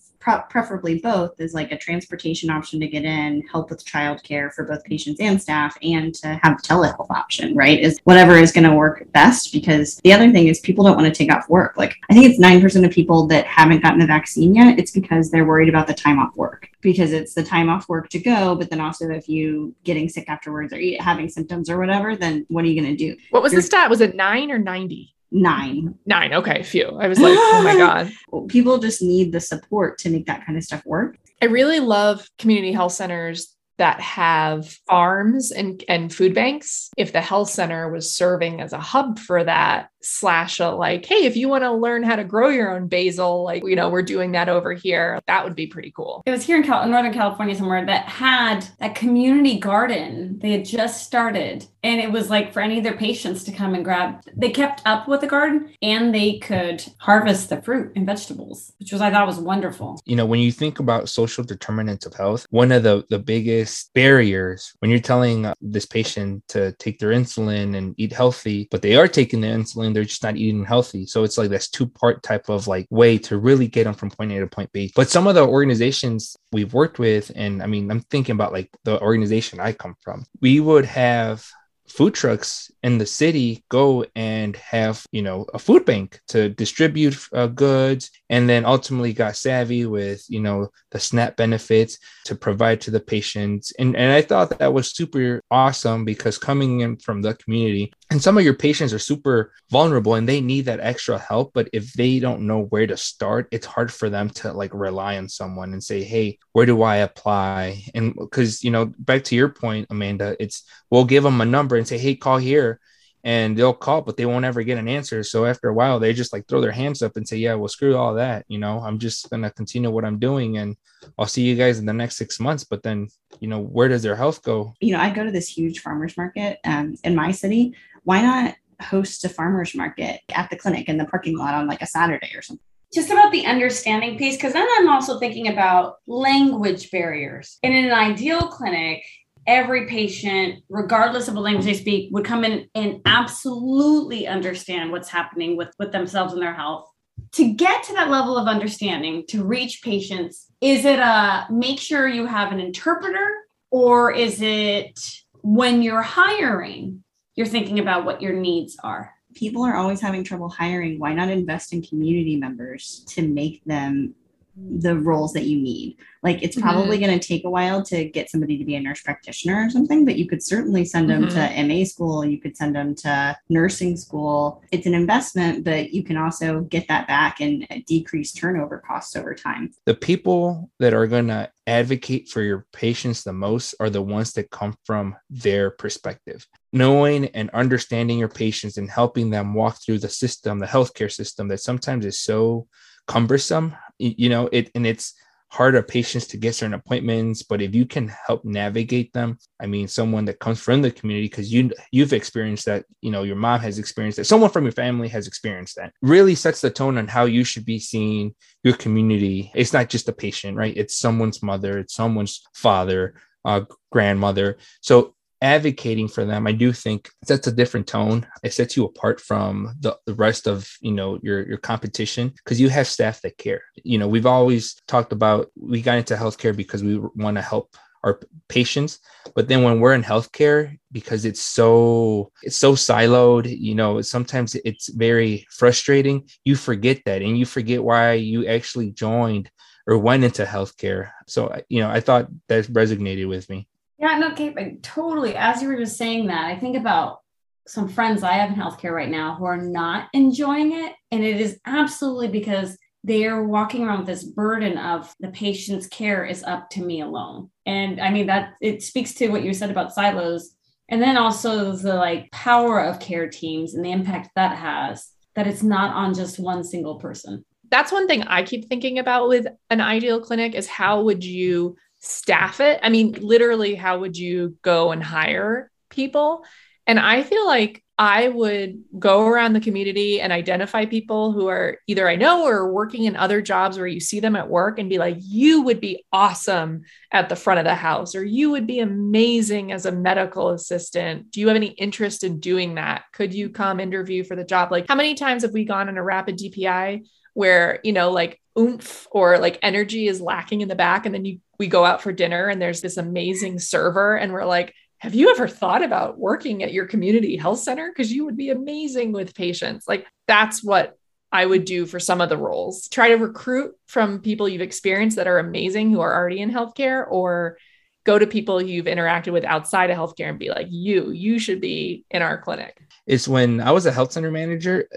preferably 0.50 1.00
both 1.00 1.40
is 1.42 1.54
like 1.54 1.70
a 1.74 1.78
transportation 1.78 2.50
option 2.50 2.80
to 2.80 2.88
get 2.88 3.04
in, 3.04 3.42
help 3.52 3.70
with 3.70 3.86
childcare 3.86 4.54
for 4.54 4.64
both 4.64 4.82
patients 4.86 5.20
and 5.20 5.42
staff, 5.42 5.78
and 5.82 6.16
to 6.16 6.40
have 6.42 6.62
telehealth 6.62 7.12
option, 7.12 7.54
right? 7.56 7.80
Is 7.82 8.00
whatever 8.06 8.38
is 8.38 8.54
going 8.54 8.64
to 8.64 8.74
work 8.74 9.06
best. 9.12 9.52
Because 9.52 9.98
the 10.04 10.14
other 10.14 10.32
thing 10.32 10.48
is 10.48 10.62
people 10.62 10.86
don't 10.86 10.96
want 10.96 11.14
to 11.14 11.18
take 11.18 11.32
off 11.32 11.50
work. 11.50 11.76
Like 11.78 11.96
I 12.10 12.14
think 12.14 12.26
it's 12.26 12.40
9% 12.40 12.86
of 12.86 12.92
people 12.92 13.28
that 13.28 13.46
haven't 13.46 13.84
gotten 13.84 14.00
the 14.00 14.08
vaccine 14.08 14.56
yet. 14.56 14.80
It's 14.80 14.92
because 14.92 15.30
they're 15.30 15.46
worried 15.46 15.70
about 15.70 15.88
the 15.88 15.94
time 15.94 16.20
off 16.24 16.36
work 16.36 16.70
because 16.82 17.12
it's 17.12 17.34
the 17.34 17.44
time 17.44 17.70
off 17.70 17.88
work 17.90 18.10
to 18.10 18.20
go. 18.20 18.56
But 18.56 18.70
then 18.70 18.80
also 18.80 19.10
if 19.10 19.28
you 19.28 19.76
getting 19.84 20.10
sick 20.10 20.30
afterwards 20.30 20.74
or 20.74 20.80
having 21.00 21.30
symptoms 21.30 21.70
or 21.70 21.78
whatever, 21.78 22.16
then 22.16 22.46
what 22.50 22.64
are 22.64 22.68
you 22.68 22.82
going 22.82 22.96
to 22.96 22.98
do? 22.98 23.18
What 23.32 23.44
was 23.44 23.52
You're, 23.52 23.62
the 23.62 23.68
stat? 23.68 23.90
Was 23.90 24.02
it 24.02 24.16
nine 24.16 24.52
or 24.52 24.58
90? 24.58 25.14
nine. 25.34 25.96
Nine. 26.06 26.34
Okay, 26.34 26.64
few. 26.64 26.86
I 26.86 27.08
was 27.08 27.20
like, 27.20 27.34
oh 27.36 27.62
my 27.64 27.76
God. 28.32 28.48
People 28.48 28.78
just 28.78 29.02
need 29.02 29.32
the 29.32 29.40
support 29.40 29.98
to 30.00 30.10
make 30.10 30.28
that 30.28 30.46
kind 30.46 30.58
of 30.58 30.64
stuff 30.64 30.86
work. 30.86 31.18
I 31.42 31.46
really 31.46 31.80
love 31.80 32.30
community 32.38 32.72
health 32.72 32.94
centers 32.94 33.54
that 33.78 34.00
have 34.00 34.70
farms 34.88 35.52
and, 35.52 35.84
and 35.90 36.14
food 36.14 36.36
banks. 36.36 36.92
If 36.96 37.12
the 37.12 37.22
health 37.22 37.50
center 37.50 37.90
was 37.90 38.14
serving 38.14 38.62
as 38.62 38.72
a 38.72 38.80
hub 38.80 39.18
for 39.20 39.44
that, 39.44 39.90
slash 40.04 40.60
a 40.60 40.70
like, 40.70 41.06
hey, 41.06 41.26
if 41.26 41.36
you 41.36 41.50
want 41.50 41.64
to 41.64 41.72
learn 41.72 42.04
how 42.04 42.16
to 42.16 42.24
grow 42.24 42.50
your 42.50 42.76
own 42.76 42.88
basil, 42.88 43.44
like, 43.44 43.64
you 43.66 43.76
know, 43.76 43.90
we're 43.90 44.02
doing 44.02 44.32
that 44.34 44.50
over 44.50 44.74
here, 44.74 45.20
that 45.28 45.44
would 45.44 45.56
be 45.56 45.68
pretty 45.68 45.92
cool. 45.92 46.24
It 46.26 46.32
was 46.32 46.46
here 46.46 46.58
in, 46.58 46.64
Cal- 46.64 46.84
in 46.84 46.92
Northern 46.92 47.14
California 47.14 47.56
somewhere 47.56 47.86
that 47.86 48.06
had 48.06 48.68
that 48.80 48.96
community 48.96 49.60
garden 49.60 50.40
they 50.40 50.52
had 50.52 50.66
just 50.66 51.06
started. 51.06 51.66
And 51.84 52.00
it 52.00 52.12
was 52.12 52.30
like 52.30 52.54
for 52.54 52.62
any 52.62 52.78
of 52.78 52.84
their 52.84 52.96
patients 52.96 53.44
to 53.44 53.52
come 53.52 53.74
and 53.74 53.84
grab, 53.84 54.22
they 54.36 54.50
kept 54.50 54.82
up 54.86 55.08
with 55.08 55.22
the 55.22 55.28
garden 55.28 55.74
and 55.82 56.14
they 56.14 56.40
could 56.40 56.84
harvest 56.98 57.50
the 57.50 57.62
fruit 57.62 57.92
and 57.96 58.06
vegetables, 58.06 58.74
which 58.80 58.92
was, 58.92 59.02
I 59.02 59.12
thought 59.12 59.28
was 59.28 59.40
wonderful. 59.40 60.00
You 60.06 60.16
know, 60.16 60.26
when 60.26 60.40
you 60.40 60.52
think 60.52 60.80
about 60.80 61.10
social 61.10 61.44
determinants 61.44 62.06
of 62.06 62.14
health, 62.14 62.46
one 62.52 62.72
of 62.72 62.84
the, 62.84 63.06
the 63.10 63.20
biggest 63.20 63.94
barriers 63.94 64.74
when 64.80 64.92
you're 64.92 65.00
telling 65.00 65.46
uh, 65.46 65.54
this 65.62 65.86
patient 65.86 66.44
to 66.50 66.72
take 66.74 67.00
their 67.00 67.10
insulin 67.10 67.76
and 67.76 67.96
eat 67.98 68.14
healthy, 68.14 68.68
but 68.72 68.82
they 68.82 68.96
are 68.96 69.08
taking 69.08 69.42
the 69.42 69.48
insulin 69.48 69.93
they're 69.94 70.04
just 70.04 70.24
not 70.24 70.38
eating 70.38 70.66
healthy. 70.66 71.06
So 71.06 71.24
it's 71.24 71.38
like 71.38 71.50
this 71.50 71.70
two 71.70 71.88
part 71.88 72.24
type 72.24 72.50
of 72.50 72.68
like 72.68 72.88
way 72.90 73.18
to 73.20 73.38
really 73.38 73.68
get 73.68 73.86
them 73.86 73.94
from 73.94 74.10
point 74.10 74.32
A 74.32 74.40
to 74.40 74.48
point 74.48 74.72
B. 74.72 74.92
But 74.96 75.10
some 75.10 75.28
of 75.28 75.36
the 75.36 75.46
organizations 75.46 76.36
we've 76.52 76.74
worked 76.74 77.00
with, 77.00 77.32
and 77.36 77.62
I 77.62 77.68
mean, 77.68 77.90
I'm 77.92 78.02
thinking 78.02 78.34
about 78.34 78.54
like 78.54 78.70
the 78.84 79.02
organization 79.02 79.60
I 79.60 79.72
come 79.72 79.96
from, 80.04 80.26
we 80.42 80.60
would 80.60 80.86
have 80.86 81.46
food 81.94 82.14
trucks 82.14 82.72
in 82.82 82.98
the 82.98 83.06
city 83.06 83.64
go 83.70 84.06
and 84.16 84.56
have 84.56 85.06
you 85.12 85.22
know 85.22 85.46
a 85.54 85.60
food 85.60 85.86
bank 85.86 86.20
to 86.28 86.50
distribute 86.50 87.16
uh, 87.34 87.48
goods 87.48 88.10
and 88.30 88.50
then 88.50 88.66
ultimately 88.66 89.14
got 89.14 89.36
savvy 89.36 89.86
with 89.86 90.24
you 90.28 90.40
know 90.40 90.68
the 90.92 91.00
snap 91.00 91.36
benefits 91.36 92.00
to 92.26 92.36
provide 92.36 92.82
to 92.82 92.90
the 92.90 93.00
patients 93.00 93.74
and, 93.78 93.96
and 93.96 94.12
i 94.12 94.22
thought 94.22 94.58
that 94.58 94.74
was 94.74 94.92
super 94.96 95.42
awesome 95.52 96.06
because 96.06 96.38
coming 96.38 96.80
in 96.80 96.98
from 96.98 97.22
the 97.22 97.36
community 97.36 97.94
and 98.14 98.22
some 98.22 98.38
of 98.38 98.44
your 98.44 98.54
patients 98.54 98.94
are 98.94 99.00
super 99.00 99.52
vulnerable 99.72 100.14
and 100.16 100.30
they 100.30 100.40
need 100.40 100.66
that 100.66 100.80
extra 100.80 101.18
help 101.18 101.52
but 101.54 101.68
if 101.74 101.92
they 101.94 102.20
don't 102.20 102.46
know 102.46 102.64
where 102.66 102.88
to 102.88 102.96
start 102.96 103.48
it's 103.52 103.66
hard 103.66 103.92
for 103.92 104.10
them 104.10 104.30
to 104.30 104.54
like 104.54 104.74
rely 104.74 105.18
on 105.18 105.28
someone 105.28 105.74
and 105.74 105.84
say 105.84 106.04
hey 106.04 106.38
where 106.54 106.66
do 106.66 106.84
i 106.84 106.98
apply 106.98 107.84
and 107.96 108.14
because 108.16 108.64
you 108.64 108.72
know 108.72 108.86
back 109.00 109.24
to 109.24 109.36
your 109.36 109.50
point 109.50 109.88
amanda 109.90 110.36
it's 110.40 110.64
we'll 110.92 111.06
give 111.06 111.24
them 111.24 111.42
a 111.42 111.46
number 111.46 111.76
and 111.76 111.88
say 111.88 111.98
hey 111.98 112.16
call 112.16 112.38
here 112.38 112.80
and 113.26 113.58
they'll 113.58 113.74
call, 113.74 114.02
but 114.02 114.18
they 114.18 114.26
won't 114.26 114.44
ever 114.44 114.64
get 114.64 114.78
an 114.78 114.90
answer. 114.90 115.24
So 115.24 115.46
after 115.46 115.70
a 115.70 115.74
while, 115.74 116.00
they 116.00 116.14
just 116.14 116.34
like 116.34 116.46
throw 116.48 116.60
their 116.60 116.72
hands 116.72 117.02
up 117.02 117.16
and 117.16 117.28
say, 117.28 117.38
"Yeah, 117.38 117.54
well, 117.56 117.70
screw 117.70 117.96
all 117.96 118.16
that. 118.16 118.46
You 118.50 118.60
know, 118.60 118.80
I'm 118.80 119.00
just 119.00 119.30
gonna 119.30 119.50
continue 119.50 119.90
what 119.90 120.04
I'm 120.04 120.20
doing, 120.20 120.58
and 120.58 120.76
I'll 121.18 121.26
see 121.26 121.44
you 121.44 121.56
guys 121.56 121.80
in 121.80 121.86
the 121.86 121.94
next 121.94 122.18
six 122.18 122.40
months." 122.40 122.66
But 122.66 122.84
then, 122.84 123.08
you 123.40 123.48
know, 123.48 123.62
where 123.62 123.88
does 123.88 124.04
their 124.04 124.18
health 124.18 124.44
go? 124.44 124.74
You 124.82 124.92
know, 124.94 125.00
I 125.00 125.10
go 125.10 125.24
to 125.24 125.32
this 125.32 125.48
huge 125.48 125.80
farmers 125.80 126.18
market 126.18 126.60
um, 126.66 126.96
in 127.04 127.16
my 127.16 127.32
city. 127.32 127.76
Why 128.04 128.22
not 128.22 128.56
host 128.82 129.24
a 129.24 129.30
farmers 129.30 129.76
market 129.76 130.22
at 130.34 130.50
the 130.50 130.58
clinic 130.58 130.90
in 130.90 130.98
the 130.98 131.06
parking 131.06 131.38
lot 131.38 131.54
on 131.54 131.68
like 131.68 131.82
a 131.82 131.88
Saturday 131.88 132.32
or 132.36 132.42
something? 132.42 132.64
just 132.94 133.10
about 133.10 133.32
the 133.32 133.44
understanding 133.48 134.20
piece 134.20 134.36
because 134.36 134.54
then 134.54 134.68
i'm 134.78 134.88
also 134.88 135.18
thinking 135.18 135.48
about 135.48 135.96
language 136.06 136.92
barriers 136.92 137.58
in 137.64 137.74
an 137.74 137.92
ideal 137.92 138.42
clinic 138.42 139.04
every 139.48 139.88
patient, 139.88 140.64
regardless 140.70 141.28
of 141.28 141.36
what 141.36 141.44
language 141.44 141.66
they 141.66 141.74
speak, 141.74 142.10
would 142.12 142.26
come 142.26 142.44
in 142.44 142.68
and 142.76 143.02
absolutely 143.06 144.28
understand 144.28 144.92
what's 144.92 145.10
happening 145.10 145.58
with, 145.58 145.74
with 145.80 145.92
themselves 145.92 146.34
and 146.34 146.42
their 146.42 146.54
health. 146.54 146.90
To 147.34 147.54
get 147.54 147.84
to 147.84 147.94
that 147.94 148.10
level 148.10 148.38
of 148.38 148.48
understanding, 148.48 149.26
to 149.30 149.44
reach 149.44 149.82
patients, 149.84 150.48
is 150.62 150.86
it 150.86 151.00
a 151.00 151.48
make 151.50 151.80
sure 151.80 152.08
you 152.08 152.26
have 152.26 152.52
an 152.52 152.60
interpreter, 152.60 153.28
or 153.72 154.12
is 154.12 154.42
it 154.42 155.00
when 155.42 155.82
you're 155.82 156.02
hiring, 156.02 157.03
you're 157.36 157.48
thinking 157.48 157.80
about 157.80 158.06
what 158.06 158.22
your 158.22 158.34
needs 158.34 158.78
are? 158.84 159.14
People 159.34 159.64
are 159.64 159.76
always 159.76 160.00
having 160.00 160.24
trouble 160.24 160.50
hiring. 160.50 161.00
Why 161.00 161.14
not 161.14 161.30
invest 161.30 161.74
in 161.74 161.82
community 161.82 162.36
members 162.36 163.04
to 163.10 163.28
make 163.28 163.64
them 163.66 164.14
the 164.56 164.98
roles 164.98 165.34
that 165.34 165.46
you 165.46 165.60
need. 165.60 165.98
Like 166.22 166.42
it's 166.42 166.60
probably 166.60 166.98
mm-hmm. 166.98 167.08
going 167.08 167.20
to 167.20 167.28
take 167.28 167.44
a 167.44 167.50
while 167.50 167.84
to 167.84 168.06
get 168.06 168.30
somebody 168.30 168.58
to 168.58 168.64
be 168.64 168.76
a 168.76 168.80
nurse 168.80 169.02
practitioner 169.02 169.66
or 169.66 169.70
something, 169.70 170.06
but 170.06 170.16
you 170.16 170.28
could 170.28 170.44
certainly 170.44 170.86
send 170.86 171.10
them 171.10 171.26
mm-hmm. 171.26 171.68
to 171.68 171.68
MA 171.68 171.84
school, 171.84 172.24
you 172.24 172.40
could 172.40 172.56
send 172.56 172.76
them 172.76 172.96
to 172.96 173.38
nursing 173.50 173.98
school. 173.98 174.64
It's 174.72 174.86
an 174.86 174.94
investment, 174.94 175.64
but 175.64 175.92
you 175.92 176.04
can 176.04 176.18
also 176.18 176.62
get 176.62 176.88
that 176.88 177.08
back 177.08 177.42
and 177.42 177.68
decrease 177.88 178.32
turnover 178.32 178.78
costs 178.80 179.16
over 179.16 179.34
time. 179.34 179.72
The 179.86 179.96
people 179.96 180.70
that 180.80 180.94
are 180.94 181.08
going 181.08 181.28
to 181.28 181.52
advocate 181.68 182.30
for 182.30 182.42
your 182.42 182.66
patients 182.74 183.24
the 183.24 183.34
most 183.34 183.76
are 183.80 183.90
the 183.90 184.02
ones 184.02 184.34
that 184.34 184.52
come 184.52 184.76
from 184.86 185.16
their 185.30 185.72
perspective. 185.72 186.46
Knowing 186.72 187.26
and 187.28 187.50
understanding 187.52 188.18
your 188.18 188.30
patients 188.30 188.78
and 188.78 188.90
helping 188.90 189.30
them 189.30 189.54
walk 189.54 189.78
through 189.82 190.00
the 190.00 190.10
system, 190.10 190.60
the 190.60 190.66
healthcare 190.66 191.12
system 191.12 191.48
that 191.50 191.60
sometimes 191.60 192.06
is 192.06 192.20
so 192.20 192.68
cumbersome 193.08 193.76
you 194.00 194.30
know 194.30 194.50
it 194.52 194.72
and 194.76 194.86
it's 194.88 195.14
hard 195.50 195.76
of 195.76 195.88
patients 195.88 196.26
to 196.26 196.38
get 196.38 196.56
certain 196.56 196.74
appointments 196.74 197.44
but 197.44 197.62
if 197.62 197.76
you 197.76 197.86
can 197.86 198.12
help 198.26 198.44
navigate 198.44 199.14
them 199.14 199.38
i 199.62 199.68
mean 199.68 199.88
someone 199.88 200.26
that 200.26 200.40
comes 200.40 200.60
from 200.60 200.82
the 200.82 200.90
community 200.90 201.28
because 201.28 201.54
you 201.54 201.72
you've 201.92 202.12
experienced 202.12 202.66
that 202.66 202.86
you 203.02 203.12
know 203.12 203.22
your 203.22 203.36
mom 203.36 203.60
has 203.60 203.78
experienced 203.78 204.18
that 204.18 204.26
someone 204.26 204.50
from 204.50 204.64
your 204.64 204.72
family 204.72 205.08
has 205.08 205.28
experienced 205.28 205.76
that 205.76 205.94
really 206.02 206.34
sets 206.34 206.62
the 206.62 206.72
tone 206.72 206.98
on 206.98 207.08
how 207.08 207.26
you 207.26 207.44
should 207.44 207.66
be 207.66 207.78
seeing 207.78 208.34
your 208.64 208.76
community. 208.76 209.52
It's 209.54 209.74
not 209.74 209.90
just 209.90 210.10
a 210.10 210.14
patient 210.14 210.58
right? 210.58 210.76
It's 210.76 210.98
someone's 210.98 211.44
mother 211.44 211.78
it's 211.78 211.94
someone's 211.94 212.42
father 212.56 213.14
uh, 213.46 213.62
grandmother. 213.92 214.58
So 214.82 215.16
advocating 215.44 216.08
for 216.08 216.26
them, 216.26 216.48
I 216.48 216.52
do 216.52 216.72
think 216.74 217.10
sets 217.26 217.48
a 217.48 217.52
different 217.52 217.86
tone. 217.86 218.26
It 218.44 218.54
sets 218.54 218.76
you 218.76 218.86
apart 218.86 219.20
from 219.20 219.76
the, 219.80 219.98
the 220.06 220.16
rest 220.16 220.48
of 220.48 220.68
you 220.82 220.92
know 220.92 221.20
your 221.22 221.48
your 221.48 221.58
competition 221.58 222.30
because 222.30 222.60
you 222.60 222.70
have 222.70 222.88
staff 222.88 223.22
that 223.22 223.38
care. 223.38 223.64
You 223.84 223.98
know, 224.00 224.08
we've 224.08 224.26
always 224.26 224.76
talked 224.88 225.12
about 225.12 225.52
we 225.56 225.82
got 225.82 225.98
into 225.98 226.16
healthcare 226.16 226.56
because 226.56 226.84
we 226.84 226.98
want 227.16 227.38
to 227.38 227.42
help 227.42 227.76
our 228.06 228.20
patients 228.50 229.00
but 229.34 229.48
then 229.48 229.64
when 229.64 229.80
we're 229.80 229.94
in 229.94 230.04
healthcare 230.04 230.78
because 230.92 231.24
it's 231.24 231.42
so 231.42 232.30
it's 232.42 232.58
so 232.58 232.74
siloed 232.74 233.48
you 233.48 233.74
know 233.74 234.02
sometimes 234.02 234.56
it's 234.66 234.90
very 234.90 235.48
frustrating 235.50 236.28
you 236.44 236.58
forget 236.58 237.00
that 237.06 237.22
and 237.22 237.38
you 237.38 237.46
forget 237.46 237.82
why 237.82 238.12
you 238.12 238.46
actually 238.46 238.92
joined 238.92 239.50
or 239.88 239.98
went 239.98 240.24
into 240.24 240.46
healthcare. 240.46 241.12
So, 241.28 241.62
you 241.70 241.82
know, 241.82 241.90
I 241.90 242.00
thought 242.00 242.28
that 242.48 242.66
resonated 242.66 243.28
with 243.28 243.50
me. 243.50 243.68
Yeah, 244.04 244.18
no, 244.18 244.34
Kate, 244.34 244.84
totally. 244.84 245.34
As 245.38 245.62
you 245.62 245.70
were 245.70 245.78
just 245.78 245.96
saying 245.96 246.28
that, 246.28 246.44
I 246.44 246.60
think 246.60 246.76
about 246.76 247.22
some 247.66 247.88
friends 247.88 248.22
I 248.22 248.34
have 248.34 248.50
in 248.50 248.56
healthcare 248.58 248.92
right 248.92 249.10
now 249.10 249.36
who 249.36 249.46
are 249.46 249.56
not 249.62 250.10
enjoying 250.12 250.74
it. 250.74 250.94
And 251.12 251.24
it 251.24 251.40
is 251.40 251.58
absolutely 251.66 252.28
because 252.28 252.78
they 253.06 253.26
are 253.28 253.46
walking 253.46 253.86
around 253.86 254.00
with 254.00 254.08
this 254.08 254.26
burden 254.26 254.78
of 254.78 255.16
the 255.22 255.30
patient's 255.30 255.88
care 255.88 256.26
is 256.26 256.44
up 256.44 256.70
to 256.72 256.82
me 256.82 257.00
alone. 257.00 257.50
And 257.66 258.02
I 258.02 258.10
mean, 258.10 258.28
that 258.28 258.56
it 258.60 258.84
speaks 258.84 259.14
to 259.14 259.30
what 259.30 259.44
you 259.44 259.54
said 259.54 259.72
about 259.72 259.94
silos. 259.94 260.54
And 260.90 261.02
then 261.02 261.16
also 261.16 261.72
the 261.72 261.96
like 261.96 262.30
power 262.34 262.82
of 262.82 263.00
care 263.00 263.30
teams 263.30 263.74
and 263.74 263.86
the 263.86 263.92
impact 263.94 264.32
that 264.36 264.58
has, 264.58 265.12
that 265.36 265.48
it's 265.48 265.64
not 265.64 265.96
on 265.96 266.14
just 266.14 266.40
one 266.40 266.66
single 266.66 266.96
person. 266.96 267.46
That's 267.72 267.94
one 267.94 268.08
thing 268.10 268.24
I 268.24 268.44
keep 268.44 268.68
thinking 268.68 269.00
about 269.00 269.30
with 269.30 269.48
an 269.70 269.80
ideal 269.80 270.20
clinic 270.20 270.56
is 270.56 270.68
how 270.68 271.04
would 271.04 271.24
you 271.24 271.78
staff 272.04 272.60
it? 272.60 272.80
I 272.84 272.90
mean, 272.90 273.14
literally, 273.14 273.76
how 273.76 274.00
would 274.00 274.18
you 274.18 274.58
go 274.62 274.92
and 274.92 275.02
hire 275.02 275.72
people? 275.90 276.44
And 276.86 277.00
I 277.00 277.24
feel 277.24 277.48
like 277.48 277.84
I 277.98 278.28
would 278.28 278.84
go 278.98 279.28
around 279.28 279.54
the 279.54 279.62
community 279.62 280.20
and 280.20 280.34
identify 280.34 280.86
people 280.86 281.32
who 281.32 281.48
are 281.48 281.78
either 281.88 282.10
I 282.10 282.16
know 282.16 282.46
or 282.46 282.74
working 282.74 283.06
in 283.06 283.16
other 283.16 283.40
jobs 283.40 283.78
where 283.78 283.88
you 283.88 284.00
see 284.00 284.20
them 284.20 284.36
at 284.36 284.50
work 284.50 284.80
and 284.80 284.90
be 284.90 284.98
like, 284.98 285.18
you 285.20 285.62
would 285.62 285.80
be 285.80 286.04
awesome 286.12 286.82
at 287.12 287.30
the 287.30 287.36
front 287.36 287.60
of 287.60 287.66
the 287.66 287.76
house, 287.76 288.16
or 288.16 288.26
you 288.26 288.50
would 288.50 288.66
be 288.66 288.80
amazing 288.80 289.72
as 289.72 289.86
a 289.86 289.92
medical 289.92 290.50
assistant. 290.50 291.30
Do 291.30 291.40
you 291.40 291.48
have 291.48 291.56
any 291.56 291.68
interest 291.68 292.24
in 292.24 292.40
doing 292.40 292.76
that? 292.76 293.04
Could 293.14 293.34
you 293.34 293.50
come 293.50 293.80
interview 293.80 294.24
for 294.24 294.36
the 294.36 294.44
job? 294.44 294.72
Like, 294.72 294.88
how 294.88 294.96
many 294.96 295.14
times 295.14 295.44
have 295.44 295.52
we 295.52 295.64
gone 295.64 295.88
on 295.88 295.98
a 295.98 296.04
rapid 296.04 296.38
DPI 296.40 297.06
where, 297.36 297.80
you 297.84 297.94
know, 297.94 298.10
like 298.10 298.42
oomph 298.58 299.08
or 299.12 299.38
like 299.38 299.60
energy 299.62 300.08
is 300.08 300.20
lacking 300.20 300.62
in 300.62 300.68
the 300.68 300.76
back? 300.76 301.06
And 301.06 301.14
then 301.14 301.26
you, 301.26 301.40
we 301.64 301.68
go 301.68 301.86
out 301.86 302.02
for 302.02 302.12
dinner 302.12 302.50
and 302.50 302.62
there's 302.62 302.82
this 302.82 302.98
amazing 302.98 303.58
server 303.58 304.18
and 304.18 304.34
we're 304.34 304.44
like, 304.44 304.74
have 304.98 305.16
you 305.16 305.32
ever 305.32 305.48
thought 305.48 305.82
about 305.82 306.20
working 306.20 306.62
at 306.62 306.74
your 306.74 306.86
community 306.86 307.38
health 307.38 307.60
center? 307.60 307.90
Because 307.90 308.12
you 308.12 308.26
would 308.26 308.36
be 308.36 308.50
amazing 308.50 309.14
with 309.14 309.34
patients. 309.34 309.88
Like 309.88 310.06
that's 310.28 310.62
what 310.62 310.98
I 311.32 311.46
would 311.46 311.64
do 311.64 311.86
for 311.86 312.02
some 312.02 312.20
of 312.20 312.28
the 312.28 312.38
roles. 312.38 312.90
Try 312.90 313.08
to 313.10 313.16
recruit 313.16 313.76
from 313.88 314.20
people 314.20 314.50
you've 314.50 314.62
experienced 314.62 315.16
that 315.16 315.28
are 315.28 315.40
amazing 315.40 315.90
who 315.90 316.02
are 316.02 316.14
already 316.14 316.42
in 316.42 316.52
healthcare, 316.52 317.06
or 317.10 317.58
go 318.04 318.20
to 318.20 318.28
people 318.28 318.62
you've 318.62 318.86
interacted 318.86 319.32
with 319.32 319.46
outside 319.46 319.90
of 319.90 319.98
healthcare 319.98 320.30
and 320.30 320.38
be 320.38 320.50
like, 320.50 320.68
you, 320.70 321.12
you 321.12 321.40
should 321.40 321.62
be 321.62 322.06
in 322.12 322.22
our 322.22 322.38
clinic. 322.38 322.78
It's 323.08 323.28
when 323.28 323.62
I 323.62 323.72
was 323.72 323.86
a 323.86 323.92
health 323.92 324.12
center 324.12 324.32
manager, 324.32 324.88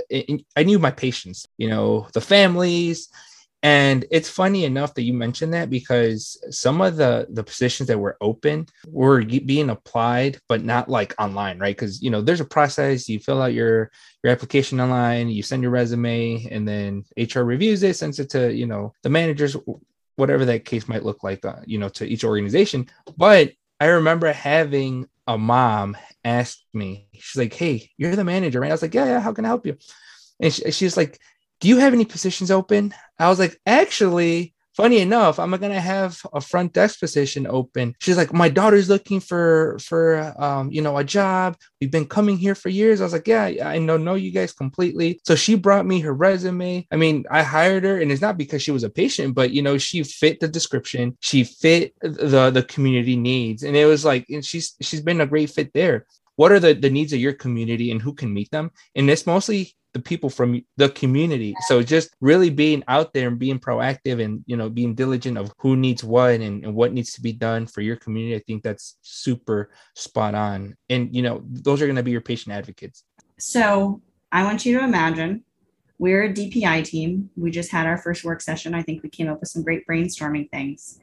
I 0.57 0.63
knew 0.65 0.81
my 0.81 0.91
patients, 0.91 1.47
you 1.59 1.69
know, 1.69 2.09
the 2.13 2.21
families, 2.21 3.09
and 3.67 4.05
it's 4.13 4.31
funny 4.31 4.65
enough 4.65 4.95
that 4.95 5.03
you 5.03 5.13
mentioned 5.13 5.53
that 5.53 5.71
because 5.71 6.41
some 6.51 6.81
of 6.81 6.97
the 6.97 7.27
the 7.31 7.43
positions 7.43 7.89
that 7.89 7.99
were 7.99 8.17
open 8.21 8.69
were 8.87 9.25
being 9.25 9.71
applied, 9.71 10.39
but 10.49 10.63
not 10.63 10.89
like 10.89 11.17
online, 11.19 11.59
right? 11.59 11.75
Because 11.75 12.01
you 12.01 12.11
know 12.11 12.21
there's 12.21 12.41
a 12.41 12.45
process. 12.45 13.09
You 13.09 13.19
fill 13.19 13.43
out 13.43 13.55
your 13.55 13.91
your 14.23 14.33
application 14.33 14.81
online, 14.81 15.31
you 15.31 15.43
send 15.43 15.63
your 15.63 15.73
resume, 15.73 16.47
and 16.49 16.67
then 16.69 17.07
HR 17.17 17.41
reviews 17.41 17.83
it, 17.83 17.97
sends 17.97 18.21
it 18.21 18.31
to 18.31 18.55
you 18.55 18.67
know 18.67 18.95
the 19.03 19.11
managers, 19.11 19.57
whatever 20.15 20.45
that 20.45 20.65
case 20.65 20.87
might 20.87 21.05
look 21.05 21.25
like, 21.25 21.45
uh, 21.45 21.57
you 21.67 21.79
know, 21.79 21.89
to 21.89 22.07
each 22.07 22.23
organization. 22.23 22.89
But 23.17 23.51
I 23.81 23.87
remember 23.87 24.33
having 24.33 25.09
a 25.27 25.37
mom 25.37 25.97
ask 26.23 26.61
me, 26.73 27.09
she's 27.15 27.37
like, 27.37 27.53
"Hey, 27.53 27.91
you're 27.97 28.15
the 28.15 28.23
manager, 28.23 28.61
right?" 28.61 28.71
I 28.71 28.75
was 28.75 28.83
like, 28.83 28.95
"Yeah, 28.95 29.07
yeah. 29.07 29.21
How 29.21 29.33
can 29.33 29.45
I 29.45 29.49
help 29.49 29.67
you?" 29.67 29.77
And 30.39 30.53
she, 30.53 30.71
she's 30.71 30.97
like, 30.97 31.19
do 31.61 31.69
you 31.69 31.79
have 31.79 31.95
any 31.95 32.05
positions 32.05 32.51
open? 32.51 32.95
I 33.19 33.29
was 33.29 33.39
like, 33.39 33.59
actually, 33.67 34.55
funny 34.77 34.99
enough, 34.99 35.39
I'm 35.39 35.51
gonna 35.53 35.81
have 35.81 36.21
a 36.35 36.41
front 36.41 36.75
desk 36.75 37.01
position 37.01 37.47
open. 37.47 37.95
She's 37.99 38.19
like, 38.19 38.35
my 38.35 38.51
daughter's 38.51 38.91
looking 38.91 39.21
for 39.21 39.79
for 39.81 40.35
um, 40.39 40.71
you 40.71 40.83
know, 40.83 40.99
a 40.99 41.05
job. 41.05 41.57
We've 41.81 41.91
been 41.91 42.07
coming 42.07 42.37
here 42.37 42.55
for 42.55 42.69
years. 42.69 43.01
I 43.01 43.05
was 43.05 43.15
like, 43.15 43.27
yeah, 43.27 43.45
I 43.65 43.79
know 43.79 43.97
know 43.97 44.15
you 44.15 44.31
guys 44.31 44.53
completely. 44.53 45.21
So 45.25 45.35
she 45.35 45.55
brought 45.55 45.87
me 45.87 46.01
her 46.01 46.13
resume. 46.13 46.87
I 46.93 46.97
mean, 46.97 47.25
I 47.31 47.43
hired 47.43 47.85
her, 47.85 48.01
and 48.01 48.13
it's 48.13 48.21
not 48.21 48.37
because 48.37 48.63
she 48.63 48.71
was 48.71 48.85
a 48.85 48.91
patient, 48.91 49.35
but 49.35 49.51
you 49.51 49.63
know, 49.63 49.79
she 49.79 50.03
fit 50.03 50.41
the 50.41 50.49
description. 50.49 51.17
She 51.21 51.45
fit 51.45 51.95
the 52.03 52.51
the 52.51 52.63
community 52.63 53.17
needs, 53.17 53.63
and 53.63 53.75
it 53.75 53.87
was 53.87 54.05
like, 54.05 54.27
and 54.29 54.45
she's 54.45 54.75
she's 54.83 55.01
been 55.01 55.23
a 55.23 55.27
great 55.27 55.51
fit 55.51 55.73
there. 55.73 56.07
What 56.37 56.53
are 56.53 56.61
the 56.61 56.75
the 56.75 56.91
needs 56.91 57.15
of 57.15 57.21
your 57.21 57.33
community, 57.33 57.91
and 57.91 58.03
who 58.03 58.13
can 58.13 58.33
meet 58.33 58.51
them? 58.51 58.71
And 58.95 59.09
it's 59.09 59.27
mostly 59.27 59.75
the 59.97 60.03
people 60.03 60.29
from 60.29 60.62
the 60.76 60.91
community. 60.91 61.55
So 61.69 61.83
just 61.83 62.15
really 62.21 62.50
being 62.50 62.85
out 62.87 63.15
there 63.15 63.29
and 63.29 63.38
being 63.38 63.59
proactive 63.59 64.23
and 64.23 64.45
you 64.47 64.54
know 64.54 64.69
being 64.69 64.95
diligent 64.95 65.39
of 65.39 65.50
who 65.56 65.75
needs 65.75 66.04
what 66.04 66.41
and, 66.43 66.63
and 66.63 66.75
what 66.75 66.93
needs 66.93 67.15
to 67.15 67.23
be 67.23 67.32
done 67.32 67.67
for 67.67 67.80
your 67.80 67.97
community. 67.97 68.37
I 68.37 68.41
think 68.41 68.63
that's 68.63 68.99
super 69.00 69.71
spot 69.95 70.35
on. 70.35 70.76
And 70.91 71.17
you 71.17 71.23
know, 71.23 71.43
those 71.47 71.80
are 71.80 71.87
going 71.87 71.97
to 71.97 72.02
be 72.02 72.11
your 72.11 72.21
patient 72.21 72.54
advocates. 72.54 73.04
So 73.39 74.02
I 74.30 74.45
want 74.45 74.67
you 74.67 74.78
to 74.78 74.85
imagine 74.85 75.45
we're 75.99 76.25
a 76.25 76.32
DPI 76.32 76.85
team. 76.85 77.30
We 77.35 77.50
just 77.50 77.71
had 77.71 77.87
our 77.87 77.97
first 77.97 78.23
work 78.23 78.43
session. 78.43 78.75
I 78.75 78.82
think 78.82 79.02
we 79.02 79.09
came 79.09 79.30
up 79.30 79.41
with 79.41 79.49
some 79.49 79.63
great 79.63 79.87
brainstorming 79.87 80.50
things. 80.50 81.00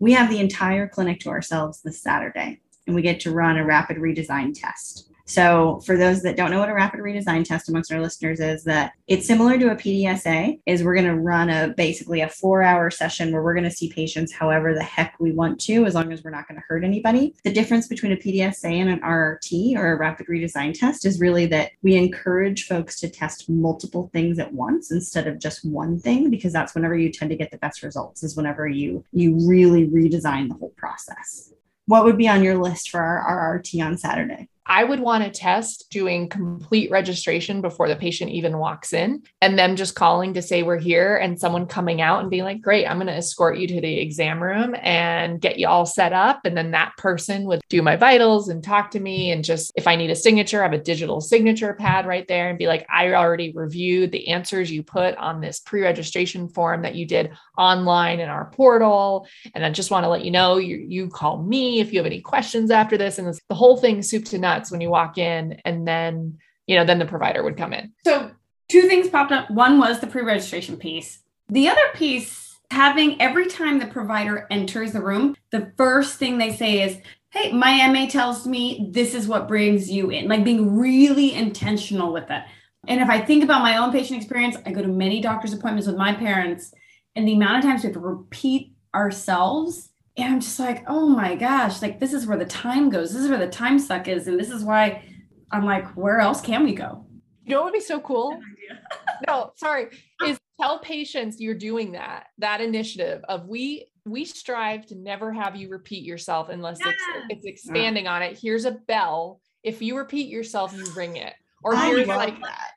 We 0.00 0.14
have 0.14 0.28
the 0.28 0.40
entire 0.40 0.88
clinic 0.88 1.20
to 1.20 1.28
ourselves 1.28 1.80
this 1.82 2.02
Saturday, 2.02 2.60
and 2.88 2.96
we 2.96 3.02
get 3.02 3.20
to 3.20 3.30
run 3.30 3.56
a 3.56 3.64
rapid 3.64 3.98
redesign 3.98 4.52
test. 4.52 5.11
So 5.32 5.80
for 5.86 5.96
those 5.96 6.20
that 6.24 6.36
don't 6.36 6.50
know 6.50 6.58
what 6.58 6.68
a 6.68 6.74
rapid 6.74 7.00
redesign 7.00 7.42
test 7.42 7.70
amongst 7.70 7.90
our 7.90 8.02
listeners 8.02 8.38
is 8.38 8.64
that 8.64 8.92
it's 9.06 9.26
similar 9.26 9.56
to 9.56 9.70
a 9.70 9.74
PDSA 9.74 10.60
is 10.66 10.84
we're 10.84 10.94
going 10.94 11.06
to 11.06 11.14
run 11.14 11.48
a 11.48 11.72
basically 11.74 12.20
a 12.20 12.26
4-hour 12.26 12.90
session 12.90 13.32
where 13.32 13.42
we're 13.42 13.54
going 13.54 13.64
to 13.64 13.70
see 13.70 13.90
patients 13.90 14.30
however 14.30 14.74
the 14.74 14.82
heck 14.82 15.14
we 15.18 15.32
want 15.32 15.58
to 15.62 15.86
as 15.86 15.94
long 15.94 16.12
as 16.12 16.22
we're 16.22 16.32
not 16.32 16.46
going 16.48 16.60
to 16.60 16.64
hurt 16.68 16.84
anybody. 16.84 17.34
The 17.44 17.52
difference 17.52 17.88
between 17.88 18.12
a 18.12 18.16
PDSA 18.16 18.72
and 18.72 18.90
an 18.90 19.00
RRT 19.00 19.74
or 19.78 19.94
a 19.94 19.98
rapid 19.98 20.26
redesign 20.26 20.78
test 20.78 21.06
is 21.06 21.18
really 21.18 21.46
that 21.46 21.70
we 21.80 21.96
encourage 21.96 22.66
folks 22.66 23.00
to 23.00 23.08
test 23.08 23.48
multiple 23.48 24.10
things 24.12 24.38
at 24.38 24.52
once 24.52 24.92
instead 24.92 25.26
of 25.26 25.38
just 25.38 25.64
one 25.64 25.98
thing 25.98 26.28
because 26.28 26.52
that's 26.52 26.74
whenever 26.74 26.94
you 26.94 27.10
tend 27.10 27.30
to 27.30 27.38
get 27.38 27.50
the 27.50 27.56
best 27.56 27.82
results 27.82 28.22
is 28.22 28.36
whenever 28.36 28.68
you 28.68 29.02
you 29.12 29.38
really 29.48 29.88
redesign 29.88 30.48
the 30.48 30.56
whole 30.56 30.74
process. 30.76 31.54
What 31.86 32.04
would 32.04 32.18
be 32.18 32.28
on 32.28 32.44
your 32.44 32.58
list 32.58 32.90
for 32.90 33.00
our 33.00 33.58
RRT 33.58 33.82
on 33.82 33.96
Saturday? 33.96 34.50
I 34.66 34.84
would 34.84 35.00
want 35.00 35.24
to 35.24 35.30
test 35.30 35.90
doing 35.90 36.28
complete 36.28 36.90
registration 36.90 37.60
before 37.60 37.88
the 37.88 37.96
patient 37.96 38.30
even 38.30 38.58
walks 38.58 38.92
in 38.92 39.22
and 39.40 39.58
them 39.58 39.74
just 39.74 39.96
calling 39.96 40.34
to 40.34 40.42
say 40.42 40.62
we're 40.62 40.78
here 40.78 41.16
and 41.16 41.38
someone 41.38 41.66
coming 41.66 42.00
out 42.00 42.20
and 42.20 42.30
being 42.30 42.44
like, 42.44 42.62
great, 42.62 42.86
I'm 42.86 42.98
going 42.98 43.08
to 43.08 43.16
escort 43.16 43.58
you 43.58 43.66
to 43.66 43.80
the 43.80 43.98
exam 43.98 44.40
room 44.40 44.76
and 44.80 45.40
get 45.40 45.58
you 45.58 45.66
all 45.66 45.84
set 45.84 46.12
up. 46.12 46.42
And 46.44 46.56
then 46.56 46.70
that 46.70 46.92
person 46.96 47.44
would 47.46 47.60
do 47.68 47.82
my 47.82 47.96
vitals 47.96 48.48
and 48.48 48.62
talk 48.62 48.92
to 48.92 49.00
me. 49.00 49.32
And 49.32 49.42
just 49.42 49.72
if 49.74 49.88
I 49.88 49.96
need 49.96 50.10
a 50.10 50.16
signature, 50.16 50.60
I 50.60 50.64
have 50.64 50.72
a 50.72 50.78
digital 50.78 51.20
signature 51.20 51.74
pad 51.74 52.06
right 52.06 52.26
there 52.28 52.48
and 52.48 52.58
be 52.58 52.68
like, 52.68 52.86
I 52.88 53.12
already 53.14 53.52
reviewed 53.52 54.12
the 54.12 54.28
answers 54.28 54.70
you 54.70 54.84
put 54.84 55.16
on 55.16 55.40
this 55.40 55.58
pre 55.58 55.82
registration 55.82 56.48
form 56.48 56.82
that 56.82 56.94
you 56.94 57.04
did 57.04 57.32
online 57.58 58.20
in 58.20 58.28
our 58.28 58.50
portal. 58.50 59.26
And 59.56 59.64
I 59.64 59.70
just 59.70 59.90
want 59.90 60.04
to 60.04 60.08
let 60.08 60.24
you 60.24 60.30
know 60.30 60.58
you, 60.58 60.76
you 60.76 61.08
call 61.08 61.42
me 61.42 61.80
if 61.80 61.92
you 61.92 61.98
have 61.98 62.06
any 62.06 62.20
questions 62.20 62.70
after 62.70 62.96
this. 62.96 63.18
And 63.18 63.36
the 63.48 63.54
whole 63.54 63.76
thing 63.76 64.02
soup 64.02 64.24
to 64.26 64.38
nuts 64.38 64.51
when 64.70 64.80
you 64.80 64.90
walk 64.90 65.18
in 65.18 65.60
and 65.64 65.86
then 65.86 66.38
you 66.66 66.76
know 66.76 66.84
then 66.84 66.98
the 66.98 67.06
provider 67.06 67.42
would 67.42 67.56
come 67.56 67.72
in. 67.72 67.92
So 68.04 68.30
two 68.68 68.82
things 68.82 69.08
popped 69.08 69.32
up. 69.32 69.50
One 69.50 69.78
was 69.78 70.00
the 70.00 70.06
pre-registration 70.06 70.76
piece. 70.76 71.20
The 71.48 71.68
other 71.68 71.88
piece 71.94 72.42
having 72.72 73.20
every 73.20 73.46
time 73.46 73.78
the 73.78 73.86
provider 73.86 74.46
enters 74.50 74.92
the 74.92 75.00
room 75.00 75.36
the 75.50 75.70
first 75.76 76.18
thing 76.18 76.38
they 76.38 76.50
say 76.50 76.80
is 76.80 76.96
hey 77.30 77.52
my 77.52 77.86
ma 77.88 78.06
tells 78.06 78.46
me 78.46 78.88
this 78.90 79.14
is 79.14 79.28
what 79.28 79.46
brings 79.46 79.90
you 79.90 80.08
in 80.08 80.26
like 80.26 80.42
being 80.42 80.78
really 80.78 81.34
intentional 81.34 82.12
with 82.12 82.26
that. 82.28 82.48
And 82.88 83.00
if 83.00 83.10
i 83.10 83.20
think 83.20 83.44
about 83.44 83.62
my 83.62 83.76
own 83.76 83.92
patient 83.92 84.18
experience 84.18 84.56
i 84.64 84.72
go 84.72 84.80
to 84.80 84.88
many 84.88 85.20
doctor's 85.20 85.52
appointments 85.52 85.86
with 85.86 85.96
my 85.96 86.14
parents 86.14 86.72
and 87.14 87.28
the 87.28 87.34
amount 87.34 87.58
of 87.58 87.64
times 87.64 87.82
we 87.82 87.88
have 87.88 87.94
to 87.94 88.00
repeat 88.00 88.72
ourselves 88.94 89.90
and 90.16 90.34
I'm 90.34 90.40
just 90.40 90.58
like, 90.58 90.84
oh 90.88 91.08
my 91.08 91.34
gosh, 91.34 91.80
like 91.80 91.98
this 91.98 92.12
is 92.12 92.26
where 92.26 92.38
the 92.38 92.44
time 92.44 92.90
goes. 92.90 93.12
This 93.12 93.22
is 93.22 93.30
where 93.30 93.38
the 93.38 93.48
time 93.48 93.78
suck 93.78 94.08
is. 94.08 94.28
And 94.28 94.38
this 94.38 94.50
is 94.50 94.62
why 94.62 95.04
I'm 95.50 95.64
like, 95.64 95.86
where 95.96 96.18
else 96.18 96.40
can 96.40 96.64
we 96.64 96.74
go? 96.74 97.06
You 97.44 97.54
know 97.54 97.62
what 97.62 97.72
would 97.72 97.78
be 97.78 97.80
so 97.80 98.00
cool? 98.00 98.38
no, 99.26 99.52
sorry, 99.56 99.88
is 100.26 100.38
tell 100.60 100.78
patients 100.78 101.40
you're 101.40 101.54
doing 101.54 101.92
that, 101.92 102.26
that 102.38 102.60
initiative 102.60 103.22
of 103.28 103.46
we 103.48 103.86
we 104.04 104.24
strive 104.24 104.86
to 104.86 104.94
never 104.96 105.32
have 105.32 105.54
you 105.56 105.68
repeat 105.68 106.04
yourself 106.04 106.48
unless 106.48 106.78
it's, 106.80 107.02
it's 107.28 107.44
expanding 107.44 108.04
yeah. 108.04 108.14
on 108.14 108.22
it. 108.22 108.38
Here's 108.40 108.64
a 108.64 108.72
bell. 108.72 109.40
If 109.62 109.80
you 109.80 109.96
repeat 109.96 110.28
yourself, 110.28 110.74
you 110.74 110.84
ring 110.96 111.16
it. 111.16 111.34
Or 111.62 111.74
I 111.74 111.86
here's 111.86 112.08
like 112.08 112.40
that. 112.40 112.70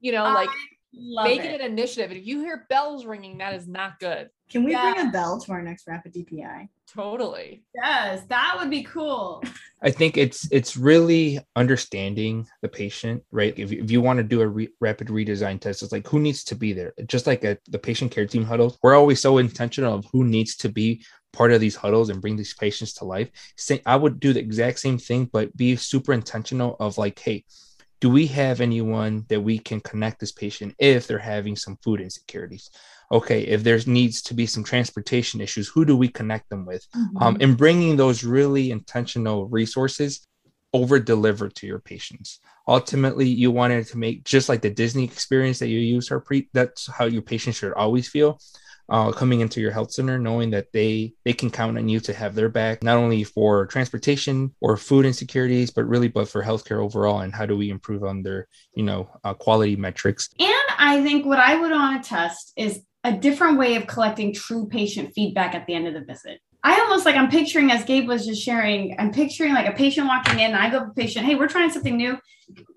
you 0.00 0.10
know, 0.10 0.24
like 0.24 0.48
Love 0.96 1.26
Make 1.26 1.40
it. 1.40 1.46
it 1.46 1.60
an 1.60 1.72
initiative. 1.72 2.16
If 2.16 2.26
you 2.26 2.40
hear 2.40 2.66
bells 2.68 3.04
ringing, 3.04 3.38
that 3.38 3.54
is 3.54 3.66
not 3.66 3.98
good. 3.98 4.30
Can 4.50 4.64
we 4.64 4.74
bring 4.74 5.08
a 5.08 5.10
bell 5.10 5.40
to 5.40 5.52
our 5.52 5.62
next 5.62 5.86
rapid 5.86 6.14
DPI? 6.14 6.68
Totally. 6.92 7.64
Yes, 7.74 8.22
that 8.28 8.56
would 8.58 8.70
be 8.70 8.84
cool. 8.84 9.42
I 9.82 9.90
think 9.90 10.16
it's 10.16 10.50
it's 10.52 10.76
really 10.76 11.40
understanding 11.56 12.46
the 12.62 12.68
patient, 12.68 13.22
right? 13.32 13.52
If, 13.58 13.72
you- 13.72 13.82
if 13.82 13.90
you 13.90 14.00
want 14.00 14.18
to 14.18 14.22
do 14.22 14.40
a 14.42 14.46
re- 14.46 14.68
rapid 14.80 15.08
redesign 15.08 15.60
test, 15.60 15.82
it's 15.82 15.92
like 15.92 16.06
who 16.06 16.20
needs 16.20 16.44
to 16.44 16.54
be 16.54 16.72
there. 16.72 16.92
Just 17.06 17.26
like 17.26 17.44
at 17.44 17.58
the 17.68 17.78
patient 17.78 18.12
care 18.12 18.26
team 18.26 18.44
huddles, 18.44 18.78
we're 18.82 18.94
always 18.94 19.20
so 19.20 19.38
intentional 19.38 19.94
of 19.94 20.06
who 20.12 20.24
needs 20.24 20.56
to 20.56 20.68
be 20.68 21.04
part 21.32 21.52
of 21.52 21.60
these 21.60 21.74
huddles 21.74 22.10
and 22.10 22.20
bring 22.20 22.36
these 22.36 22.54
patients 22.54 22.92
to 22.94 23.04
life. 23.04 23.30
Say, 23.56 23.82
I 23.84 23.96
would 23.96 24.20
do 24.20 24.32
the 24.32 24.40
exact 24.40 24.78
same 24.78 24.98
thing, 24.98 25.28
but 25.32 25.56
be 25.56 25.74
super 25.76 26.12
intentional 26.12 26.76
of 26.78 26.96
like, 26.96 27.18
hey, 27.18 27.44
do 28.00 28.08
we 28.10 28.26
have 28.28 28.60
anyone 28.60 29.24
that 29.30 29.40
we 29.40 29.58
can 29.58 29.80
connect 29.80 30.20
this 30.20 30.32
patient 30.32 30.74
if 30.78 31.06
they're 31.06 31.18
having 31.18 31.56
some 31.56 31.78
food 31.82 32.00
insecurities? 32.00 32.70
Okay, 33.14 33.42
if 33.42 33.62
there 33.62 33.78
needs 33.86 34.20
to 34.22 34.34
be 34.34 34.44
some 34.44 34.64
transportation 34.64 35.40
issues, 35.40 35.68
who 35.68 35.84
do 35.84 35.96
we 35.96 36.08
connect 36.08 36.50
them 36.50 36.66
with? 36.66 36.84
um, 37.20 37.36
and 37.40 37.56
bringing 37.56 37.96
those 37.96 38.24
really 38.24 38.72
intentional 38.72 39.46
resources 39.46 40.26
over 40.72 40.98
deliver 40.98 41.48
to 41.48 41.66
your 41.66 41.78
patients. 41.78 42.40
Ultimately, 42.66 43.28
you 43.28 43.52
wanted 43.52 43.86
to 43.86 43.98
make 43.98 44.24
just 44.24 44.48
like 44.48 44.62
the 44.62 44.70
Disney 44.70 45.04
experience 45.04 45.60
that 45.60 45.68
you 45.68 45.78
use 45.78 46.10
our 46.10 46.18
pre. 46.18 46.48
That's 46.52 46.90
how 46.90 47.04
your 47.04 47.22
patients 47.22 47.58
should 47.58 47.72
always 47.74 48.08
feel. 48.08 48.40
Uh, 48.86 49.12
coming 49.12 49.40
into 49.40 49.62
your 49.62 49.70
health 49.70 49.92
center, 49.92 50.18
knowing 50.18 50.50
that 50.50 50.70
they 50.72 51.14
they 51.24 51.32
can 51.32 51.50
count 51.50 51.78
on 51.78 51.88
you 51.88 52.00
to 52.00 52.12
have 52.12 52.34
their 52.34 52.50
back, 52.50 52.82
not 52.82 52.98
only 52.98 53.24
for 53.24 53.64
transportation 53.66 54.54
or 54.60 54.76
food 54.76 55.06
insecurities, 55.06 55.70
but 55.70 55.84
really, 55.86 56.08
but 56.08 56.28
for 56.28 56.42
healthcare 56.42 56.84
overall. 56.84 57.20
And 57.20 57.34
how 57.34 57.46
do 57.46 57.56
we 57.56 57.70
improve 57.70 58.04
on 58.04 58.22
their, 58.22 58.46
you 58.74 58.82
know, 58.82 59.08
uh, 59.24 59.32
quality 59.32 59.76
metrics? 59.76 60.28
And 60.38 60.68
I 60.78 61.02
think 61.02 61.24
what 61.24 61.38
I 61.38 61.58
would 61.58 61.70
want 61.70 62.02
to 62.02 62.08
test 62.10 62.52
is 62.56 62.82
a 63.04 63.12
different 63.12 63.58
way 63.58 63.76
of 63.76 63.86
collecting 63.86 64.32
true 64.32 64.66
patient 64.66 65.12
feedback 65.14 65.54
at 65.54 65.66
the 65.66 65.74
end 65.74 65.86
of 65.86 65.94
the 65.94 66.00
visit. 66.00 66.40
I 66.62 66.80
almost 66.80 67.04
like 67.04 67.14
I'm 67.14 67.30
picturing, 67.30 67.70
as 67.70 67.84
Gabe 67.84 68.08
was 68.08 68.24
just 68.24 68.42
sharing, 68.42 68.96
I'm 68.98 69.12
picturing 69.12 69.52
like 69.52 69.68
a 69.68 69.72
patient 69.72 70.08
walking 70.08 70.40
in. 70.40 70.54
I 70.54 70.70
go 70.70 70.80
to 70.80 70.86
the 70.86 70.94
patient, 70.94 71.26
hey, 71.26 71.34
we're 71.34 71.46
trying 71.46 71.70
something 71.70 71.96
new. 71.96 72.18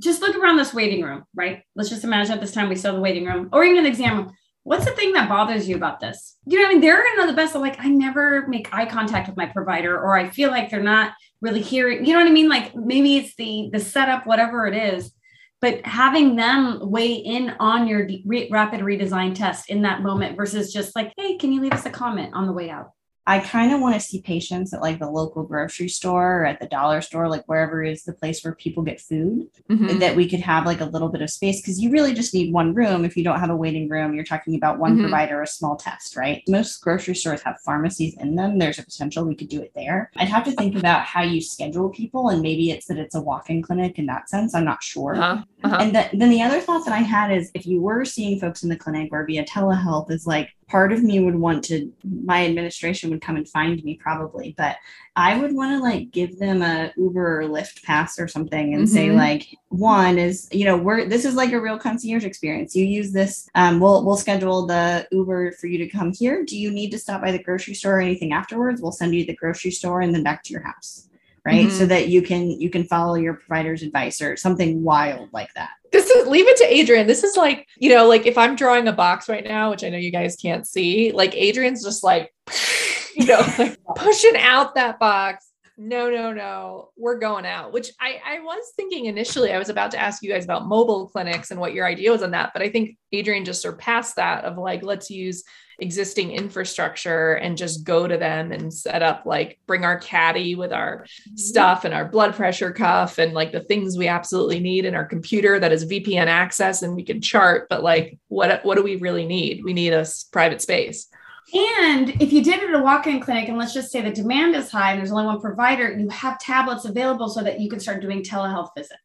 Just 0.02 0.22
look 0.22 0.36
around 0.36 0.58
this 0.58 0.74
waiting 0.74 1.02
room, 1.02 1.24
right? 1.34 1.64
Let's 1.74 1.90
just 1.90 2.04
imagine 2.04 2.34
at 2.34 2.42
this 2.42 2.52
time 2.52 2.68
we 2.68 2.76
have 2.76 2.96
the 2.96 3.00
waiting 3.00 3.26
room 3.26 3.48
or 3.54 3.64
even 3.64 3.80
an 3.80 3.86
exam 3.86 4.18
room. 4.18 4.34
What's 4.64 4.84
the 4.84 4.92
thing 4.92 5.14
that 5.14 5.30
bothers 5.30 5.70
you 5.70 5.78
about 5.78 6.02
this? 6.02 6.36
You 6.46 6.58
know 6.58 6.64
what 6.64 6.72
I 6.72 6.74
mean? 6.74 6.82
They're 6.82 7.02
gonna 7.02 7.22
know 7.22 7.28
the 7.28 7.38
best. 7.38 7.56
of 7.56 7.62
like, 7.62 7.80
I 7.80 7.88
never 7.88 8.46
make 8.48 8.74
eye 8.74 8.86
contact 8.86 9.30
with 9.30 9.38
my 9.38 9.46
provider, 9.46 9.98
or 9.98 10.18
I 10.18 10.30
feel 10.30 10.52
like 10.52 10.70
they're 10.70 10.84
not 10.84 11.14
really 11.40 11.62
hearing. 11.62 12.06
You 12.06 12.12
know 12.12 12.20
what 12.20 12.28
I 12.28 12.34
mean? 12.34 12.50
Like 12.50 12.76
maybe 12.76 13.16
it's 13.16 13.36
the 13.36 13.70
the 13.72 13.80
setup, 13.80 14.28
whatever 14.28 14.68
it 14.68 14.76
is 14.76 15.14
but 15.62 15.86
having 15.86 16.36
them 16.36 16.80
weigh 16.82 17.14
in 17.14 17.56
on 17.60 17.88
your 17.88 18.08
re- 18.26 18.50
rapid 18.52 18.82
redesign 18.82 19.34
test 19.34 19.70
in 19.70 19.82
that 19.82 20.02
moment 20.02 20.38
versus 20.38 20.72
just 20.72 20.96
like 20.96 21.14
hey 21.18 21.38
can 21.38 21.52
you 21.52 21.62
leave 21.62 21.74
us 21.74 21.86
a 21.86 21.90
comment 21.90 22.34
on 22.34 22.46
the 22.46 22.54
way 22.54 22.70
out 22.70 22.92
I 23.30 23.40
kind 23.40 23.74
of 23.74 23.82
want 23.82 23.94
to 23.94 24.00
see 24.00 24.22
patients 24.22 24.74
at 24.74 24.82
like 24.82 25.00
the 25.00 25.10
local 25.12 25.44
grocery 25.44 25.90
store 25.90 26.42
or 26.42 26.46
at 26.46 26.62
the 26.62 26.66
dollar 26.66 27.02
store, 27.02 27.28
like 27.28 27.44
wherever 27.46 27.84
is 27.84 28.04
the 28.06 28.14
place 28.14 28.42
where 28.42 28.56
people 28.56 28.84
get 28.84 29.02
food, 29.02 29.48
Mhm. 29.70 30.00
that 30.00 30.16
we 30.16 30.30
could 30.30 30.40
have 30.40 30.66
like 30.66 30.80
a 30.80 30.86
little 30.86 31.10
bit 31.10 31.22
of 31.22 31.30
space 31.30 31.60
because 31.62 31.78
you 31.82 31.92
really 31.92 32.14
just 32.14 32.34
need 32.34 32.54
one 32.54 32.74
room. 32.74 33.04
If 33.04 33.18
you 33.18 33.26
don't 33.26 33.42
have 33.42 33.50
a 33.50 33.56
waiting 33.56 33.90
room, 33.90 34.16
you're 34.16 34.24
talking 34.24 34.56
about 34.56 34.80
one 34.80 34.98
Mhm. 34.98 35.02
provider, 35.02 35.42
a 35.42 35.48
small 35.48 35.76
test, 35.76 36.16
right? 36.16 36.42
Most 36.48 36.80
grocery 36.82 37.16
stores 37.16 37.42
have 37.42 37.60
pharmacies 37.66 38.16
in 38.18 38.36
them. 38.36 38.60
There's 38.60 38.80
a 38.80 38.84
potential 38.84 39.26
we 39.26 39.36
could 39.36 39.50
do 39.50 39.62
it 39.62 39.74
there. 39.76 40.10
I'd 40.16 40.30
have 40.30 40.46
to 40.46 40.52
think 40.54 40.78
about 40.78 41.02
how 41.02 41.24
you 41.24 41.42
schedule 41.42 41.90
people, 41.90 42.30
and 42.30 42.42
maybe 42.42 42.72
it's 42.72 42.86
that 42.88 42.98
it's 42.98 43.14
a 43.14 43.22
walk 43.22 43.50
in 43.50 43.62
clinic 43.62 44.00
in 44.00 44.06
that 44.06 44.30
sense. 44.30 44.56
I'm 44.56 44.64
not 44.64 44.82
sure. 44.82 45.18
Uh-huh. 45.18 45.44
Uh-huh. 45.66 45.78
And 45.82 45.94
the, 45.94 46.08
then 46.14 46.30
the 46.30 46.42
other 46.42 46.62
thought 46.62 46.86
that 46.86 46.94
I 46.94 47.00
had 47.00 47.32
is 47.34 47.52
if 47.54 47.66
you 47.68 47.82
were 47.82 48.06
seeing 48.06 48.40
folks 48.40 48.64
in 48.64 48.70
the 48.70 48.78
clinic 48.78 49.10
or 49.12 49.26
via 49.26 49.44
telehealth, 49.44 50.10
is 50.12 50.26
like 50.26 50.50
part 50.68 50.92
of 50.92 51.02
me 51.02 51.22
would 51.22 51.36
want 51.36 51.64
to, 51.64 51.92
my 52.04 52.46
administration 52.46 53.10
would 53.10 53.22
come 53.22 53.38
and 53.38 53.48
find 53.48 53.82
me 53.86 53.96
probably, 53.96 54.54
but 54.58 54.76
I 55.16 55.40
would 55.40 55.54
want 55.54 55.72
to 55.72 55.80
like 55.80 56.12
give 56.12 56.38
them 56.40 56.62
a 56.62 56.92
Uber 56.98 57.42
or 57.42 57.46
Lyft 57.46 57.84
pass 57.84 58.20
or 58.20 58.28
something 58.28 58.74
and 58.74 58.88
say 58.88 59.08
Mhm. 59.08 59.16
like 59.16 59.48
one 59.70 60.18
is 60.18 60.48
you 60.52 60.66
know 60.66 60.78
we're 60.78 61.06
this 61.08 61.24
is 61.26 61.36
like 61.36 61.54
a 61.54 61.60
real 61.60 61.80
concierge 61.80 62.26
experience. 62.26 62.76
You 62.76 62.86
use 62.86 63.12
this, 63.14 63.50
um, 63.56 63.80
we'll 63.80 64.06
we'll 64.06 64.18
schedule 64.18 64.68
the 64.68 65.08
Uber 65.12 65.54
for 65.54 65.68
you 65.68 65.78
to 65.80 65.88
come 65.88 66.12
here. 66.14 66.44
Do 66.44 66.58
you 66.58 66.70
need 66.70 66.92
to 66.92 67.00
stop 67.00 67.22
by 67.22 67.32
the 67.32 67.42
grocery 67.42 67.74
store 67.74 67.98
or 67.98 68.02
anything 68.02 68.34
afterwards? 68.34 68.82
We'll 68.82 68.92
send 68.92 69.16
you 69.16 69.22
to 69.24 69.28
the 69.32 69.38
grocery 69.38 69.72
store 69.72 70.02
and 70.02 70.14
then 70.14 70.24
back 70.24 70.44
to 70.44 70.54
your 70.54 70.64
house. 70.64 71.08
Right. 71.48 71.72
So 71.72 71.80
mm-hmm. 71.80 71.88
that 71.88 72.10
you 72.10 72.22
can 72.22 72.52
you 72.52 72.70
can 72.70 72.84
follow 72.84 73.16
your 73.16 73.36
provider's 73.36 73.82
advice 73.82 74.22
or 74.22 74.36
something 74.36 74.84
wild 74.84 75.30
like 75.32 75.54
that. 75.54 75.70
this 75.94 76.10
is 76.10 76.28
leave 76.28 76.46
it 76.46 76.58
to 76.58 76.66
Adrian. 76.66 77.08
This 77.08 77.24
is 77.24 77.38
like, 77.38 77.66
you 77.78 77.90
know, 77.90 78.06
like 78.06 78.26
if 78.26 78.38
I'm 78.38 78.58
drawing 78.58 78.90
a 78.90 78.92
box 78.92 79.30
right 79.30 79.46
now, 79.46 79.70
which 79.70 79.82
I 79.86 79.90
know 79.90 79.98
you 79.98 80.12
guys 80.12 80.36
can't 80.36 80.68
see, 80.68 81.14
like 81.14 81.34
Adrian's 81.36 81.86
just 81.86 82.04
like, 82.04 82.34
you 83.16 83.28
know, 83.28 83.40
like 83.58 83.78
pushing 83.96 84.36
out 84.36 84.76
that 84.76 85.00
box. 85.00 85.47
No, 85.80 86.10
no, 86.10 86.34
no, 86.34 86.90
we're 86.98 87.20
going 87.20 87.46
out. 87.46 87.72
Which 87.72 87.92
I, 88.00 88.20
I 88.26 88.40
was 88.40 88.74
thinking 88.76 89.06
initially, 89.06 89.54
I 89.54 89.60
was 89.60 89.70
about 89.70 89.92
to 89.92 90.00
ask 90.00 90.24
you 90.24 90.30
guys 90.30 90.44
about 90.44 90.68
mobile 90.68 91.08
clinics 91.08 91.52
and 91.52 91.60
what 91.60 91.74
your 91.74 91.86
idea 91.86 92.12
was 92.12 92.24
on 92.24 92.32
that, 92.32 92.52
but 92.54 92.64
I 92.64 92.70
think 92.70 92.98
Adrian 93.12 93.46
just 93.46 93.62
surpassed 93.62 94.16
that 94.16 94.44
of 94.44 94.58
like, 94.58 94.82
let's 94.82 95.12
use 95.12 95.44
existing 95.80 96.32
infrastructure 96.32 97.34
and 97.34 97.56
just 97.56 97.84
go 97.84 98.08
to 98.08 98.18
them 98.18 98.52
and 98.52 98.74
set 98.74 99.04
up 99.04 99.24
like 99.28 99.60
bring 99.68 99.86
our 99.86 100.00
caddy 100.00 100.56
with 100.56 100.74
our 100.74 101.04
mm-hmm. 101.04 101.36
stuff 101.36 101.86
and 101.86 101.94
our 101.94 102.06
blood 102.06 102.34
pressure 102.34 102.72
cuff 102.72 103.20
and 103.20 103.34
like 103.34 103.52
the 103.52 103.60
things 103.60 103.96
we 103.96 104.08
absolutely 104.08 104.60
need 104.60 104.86
in 104.86 104.96
our 104.96 105.06
computer 105.06 105.60
that 105.60 105.72
is 105.72 105.86
VPN 105.86 106.26
access 106.26 106.82
and 106.82 106.96
we 106.96 107.04
can 107.04 107.22
chart 107.22 107.68
but 107.70 107.84
like 107.84 108.18
what 108.28 108.66
what 108.66 108.76
do 108.76 108.82
we 108.82 108.96
really 108.96 109.28
need? 109.28 109.64
We 109.64 109.74
need 109.74 109.94
a 109.94 110.08
private 110.32 110.64
space 110.64 111.10
and 111.54 112.10
if 112.22 112.34
you 112.34 112.44
did 112.44 112.62
it 112.62 112.70
at 112.70 112.76
a 112.80 112.84
walk-in 112.84 113.20
clinic 113.20 113.48
and 113.48 113.58
let's 113.58 113.74
just 113.74 113.92
say 113.92 114.02
the 114.02 114.12
demand 114.12 114.56
is 114.56 114.70
high 114.70 114.92
and 114.92 115.00
there's 115.00 115.12
only 115.12 115.26
one 115.26 115.40
provider 115.40 115.98
you 115.98 116.10
have 116.10 116.38
tablets 116.40 116.86
available 116.86 117.30
so 117.30 117.42
that 117.42 117.60
you 117.60 117.70
can 117.70 117.80
start 117.80 118.02
doing 118.02 118.22
telehealth 118.22 118.70
visits 118.76 119.00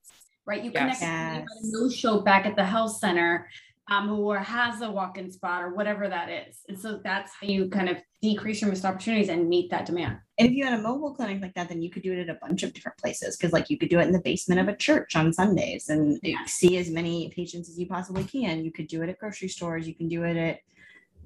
right 0.46 0.64
you 0.64 0.70
Yes. 0.72 0.98
connect 0.98 1.02
Yes. 1.02 1.46
no 1.64 1.88
show 1.88 2.20
back 2.20 2.46
at 2.46 2.56
the 2.56 2.64
health 2.64 2.96
center 2.96 3.48
um, 3.90 4.10
or 4.10 4.38
has 4.38 4.80
a 4.80 4.90
walk-in 4.90 5.30
spot 5.30 5.62
or 5.62 5.74
whatever 5.74 6.08
that 6.08 6.28
is 6.28 6.58
and 6.68 6.78
so 6.78 7.00
that's 7.04 7.32
how 7.40 7.46
you 7.46 7.68
kind 7.68 7.88
of 7.88 7.98
decrease 8.20 8.60
your 8.60 8.70
missed 8.70 8.84
opportunities 8.84 9.28
and 9.28 9.48
meet 9.48 9.70
that 9.70 9.84
demand 9.86 10.18
And 10.38 10.48
if 10.48 10.54
you 10.54 10.64
had 10.64 10.78
a 10.78 10.82
mobile 10.82 11.14
clinic 11.14 11.42
like 11.42 11.54
that, 11.54 11.68
then 11.68 11.82
you 11.82 11.90
could 11.90 12.02
do 12.04 12.12
it 12.12 12.20
at 12.20 12.28
a 12.28 12.38
bunch 12.40 12.62
of 12.62 12.72
different 12.72 12.96
places 12.98 13.36
because, 13.36 13.52
like, 13.52 13.68
you 13.68 13.76
could 13.76 13.88
do 13.90 13.98
it 13.98 14.06
in 14.06 14.12
the 14.12 14.20
basement 14.20 14.60
of 14.60 14.68
a 14.68 14.76
church 14.76 15.16
on 15.16 15.32
Sundays 15.32 15.88
and 15.88 16.20
see 16.46 16.76
as 16.78 16.88
many 16.88 17.30
patients 17.34 17.68
as 17.68 17.76
you 17.80 17.86
possibly 17.86 18.22
can. 18.22 18.64
You 18.64 18.70
could 18.70 18.86
do 18.86 19.02
it 19.02 19.08
at 19.08 19.18
grocery 19.18 19.48
stores. 19.48 19.88
You 19.88 19.94
can 19.96 20.06
do 20.08 20.22
it 20.22 20.36
at 20.36 20.60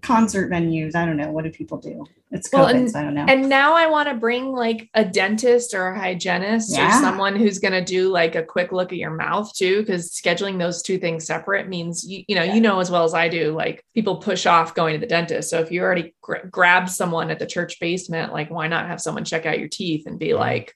concert 0.06 0.50
venues. 0.50 0.94
I 0.94 1.04
don't 1.04 1.16
know. 1.16 1.30
What 1.30 1.44
do 1.44 1.50
people 1.50 1.78
do? 1.78 2.04
It's 2.30 2.50
Well, 2.52 2.66
COVID, 2.66 2.74
and- 2.74 2.90
so 2.90 2.98
I 3.00 3.02
don't 3.02 3.14
know. 3.14 3.24
and 3.28 3.48
now 3.48 3.74
I 3.74 3.86
want 3.86 4.08
to 4.08 4.14
bring 4.14 4.52
like 4.52 4.88
a 4.94 5.04
dentist 5.04 5.74
or 5.74 5.88
a 5.88 5.98
hygienist 5.98 6.76
or 6.78 6.90
someone 6.90 7.34
who's 7.36 7.58
going 7.58 7.72
to 7.72 7.84
do 7.84 8.08
like 8.10 8.34
a 8.34 8.42
quick 8.42 8.72
look 8.72 8.92
at 8.92 8.98
your 8.98 9.10
mouth 9.12 9.52
too 9.54 9.80
because 9.80 10.10
scheduling 10.10 10.58
those 10.58 10.82
two 10.82 10.98
things 10.98 11.26
separate 11.26 11.68
means 11.68 12.04
you, 12.06 12.24
you 12.28 12.34
know 12.34 12.42
you 12.42 12.60
know 12.60 12.80
as 12.80 12.90
well 12.90 13.04
as 13.04 13.14
I 13.14 13.28
do 13.28 13.52
like 13.52 13.84
people 13.94 14.16
push 14.16 14.44
off 14.46 14.74
going 14.74 14.94
to 14.94 15.00
the 15.00 15.06
dentist 15.06 15.50
so 15.50 15.60
if 15.60 15.70
you 15.70 15.82
already 15.82 16.14
gra- 16.20 16.46
grab 16.48 16.88
someone 16.88 17.30
at 17.30 17.38
the 17.38 17.46
church 17.46 17.78
basement 17.80 18.32
like 18.32 18.50
why 18.50 18.66
not 18.68 18.86
have 18.86 19.00
someone 19.00 19.24
check 19.24 19.46
out 19.46 19.58
your 19.60 19.68
teeth 19.68 20.06
and 20.06 20.18
be 20.18 20.34
like 20.34 20.74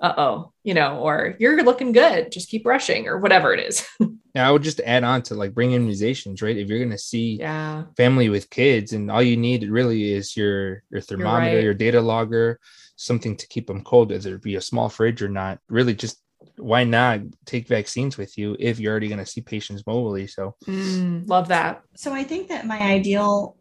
uh-oh 0.00 0.52
you 0.64 0.74
know 0.74 0.98
or 0.98 1.36
you're 1.38 1.62
looking 1.62 1.92
good 1.92 2.32
just 2.32 2.48
keep 2.48 2.64
brushing 2.64 3.06
or 3.06 3.18
whatever 3.18 3.52
it 3.52 3.60
is 3.60 3.86
Now, 4.34 4.48
I 4.48 4.52
would 4.52 4.62
just 4.62 4.80
add 4.80 5.04
on 5.04 5.22
to 5.22 5.34
like 5.34 5.54
bring 5.54 5.70
immunizations, 5.70 6.42
right? 6.42 6.56
If 6.56 6.68
you're 6.68 6.82
gonna 6.82 6.98
see 6.98 7.38
yeah 7.40 7.84
family 7.96 8.28
with 8.28 8.50
kids, 8.50 8.92
and 8.92 9.10
all 9.10 9.22
you 9.22 9.36
need 9.36 9.68
really 9.68 10.12
is 10.12 10.36
your 10.36 10.82
your 10.90 11.00
thermometer, 11.00 11.56
right. 11.56 11.64
your 11.64 11.74
data 11.74 12.00
logger, 12.00 12.60
something 12.96 13.36
to 13.36 13.48
keep 13.48 13.66
them 13.66 13.82
cold, 13.82 14.10
whether 14.10 14.36
it 14.36 14.42
be 14.42 14.56
a 14.56 14.60
small 14.60 14.88
fridge 14.88 15.22
or 15.22 15.28
not. 15.28 15.58
Really, 15.68 15.94
just 15.94 16.22
why 16.56 16.84
not 16.84 17.20
take 17.44 17.66
vaccines 17.66 18.16
with 18.16 18.38
you 18.38 18.56
if 18.58 18.78
you're 18.78 18.92
already 18.92 19.08
gonna 19.08 19.26
see 19.26 19.40
patients 19.40 19.82
mobily? 19.82 20.30
So 20.30 20.54
Mm, 20.66 21.28
love 21.28 21.48
that 21.48 21.82
so 21.96 22.12
I 22.12 22.22
think 22.22 22.48
that 22.48 22.66
my 22.66 22.78
ideal 22.78 23.56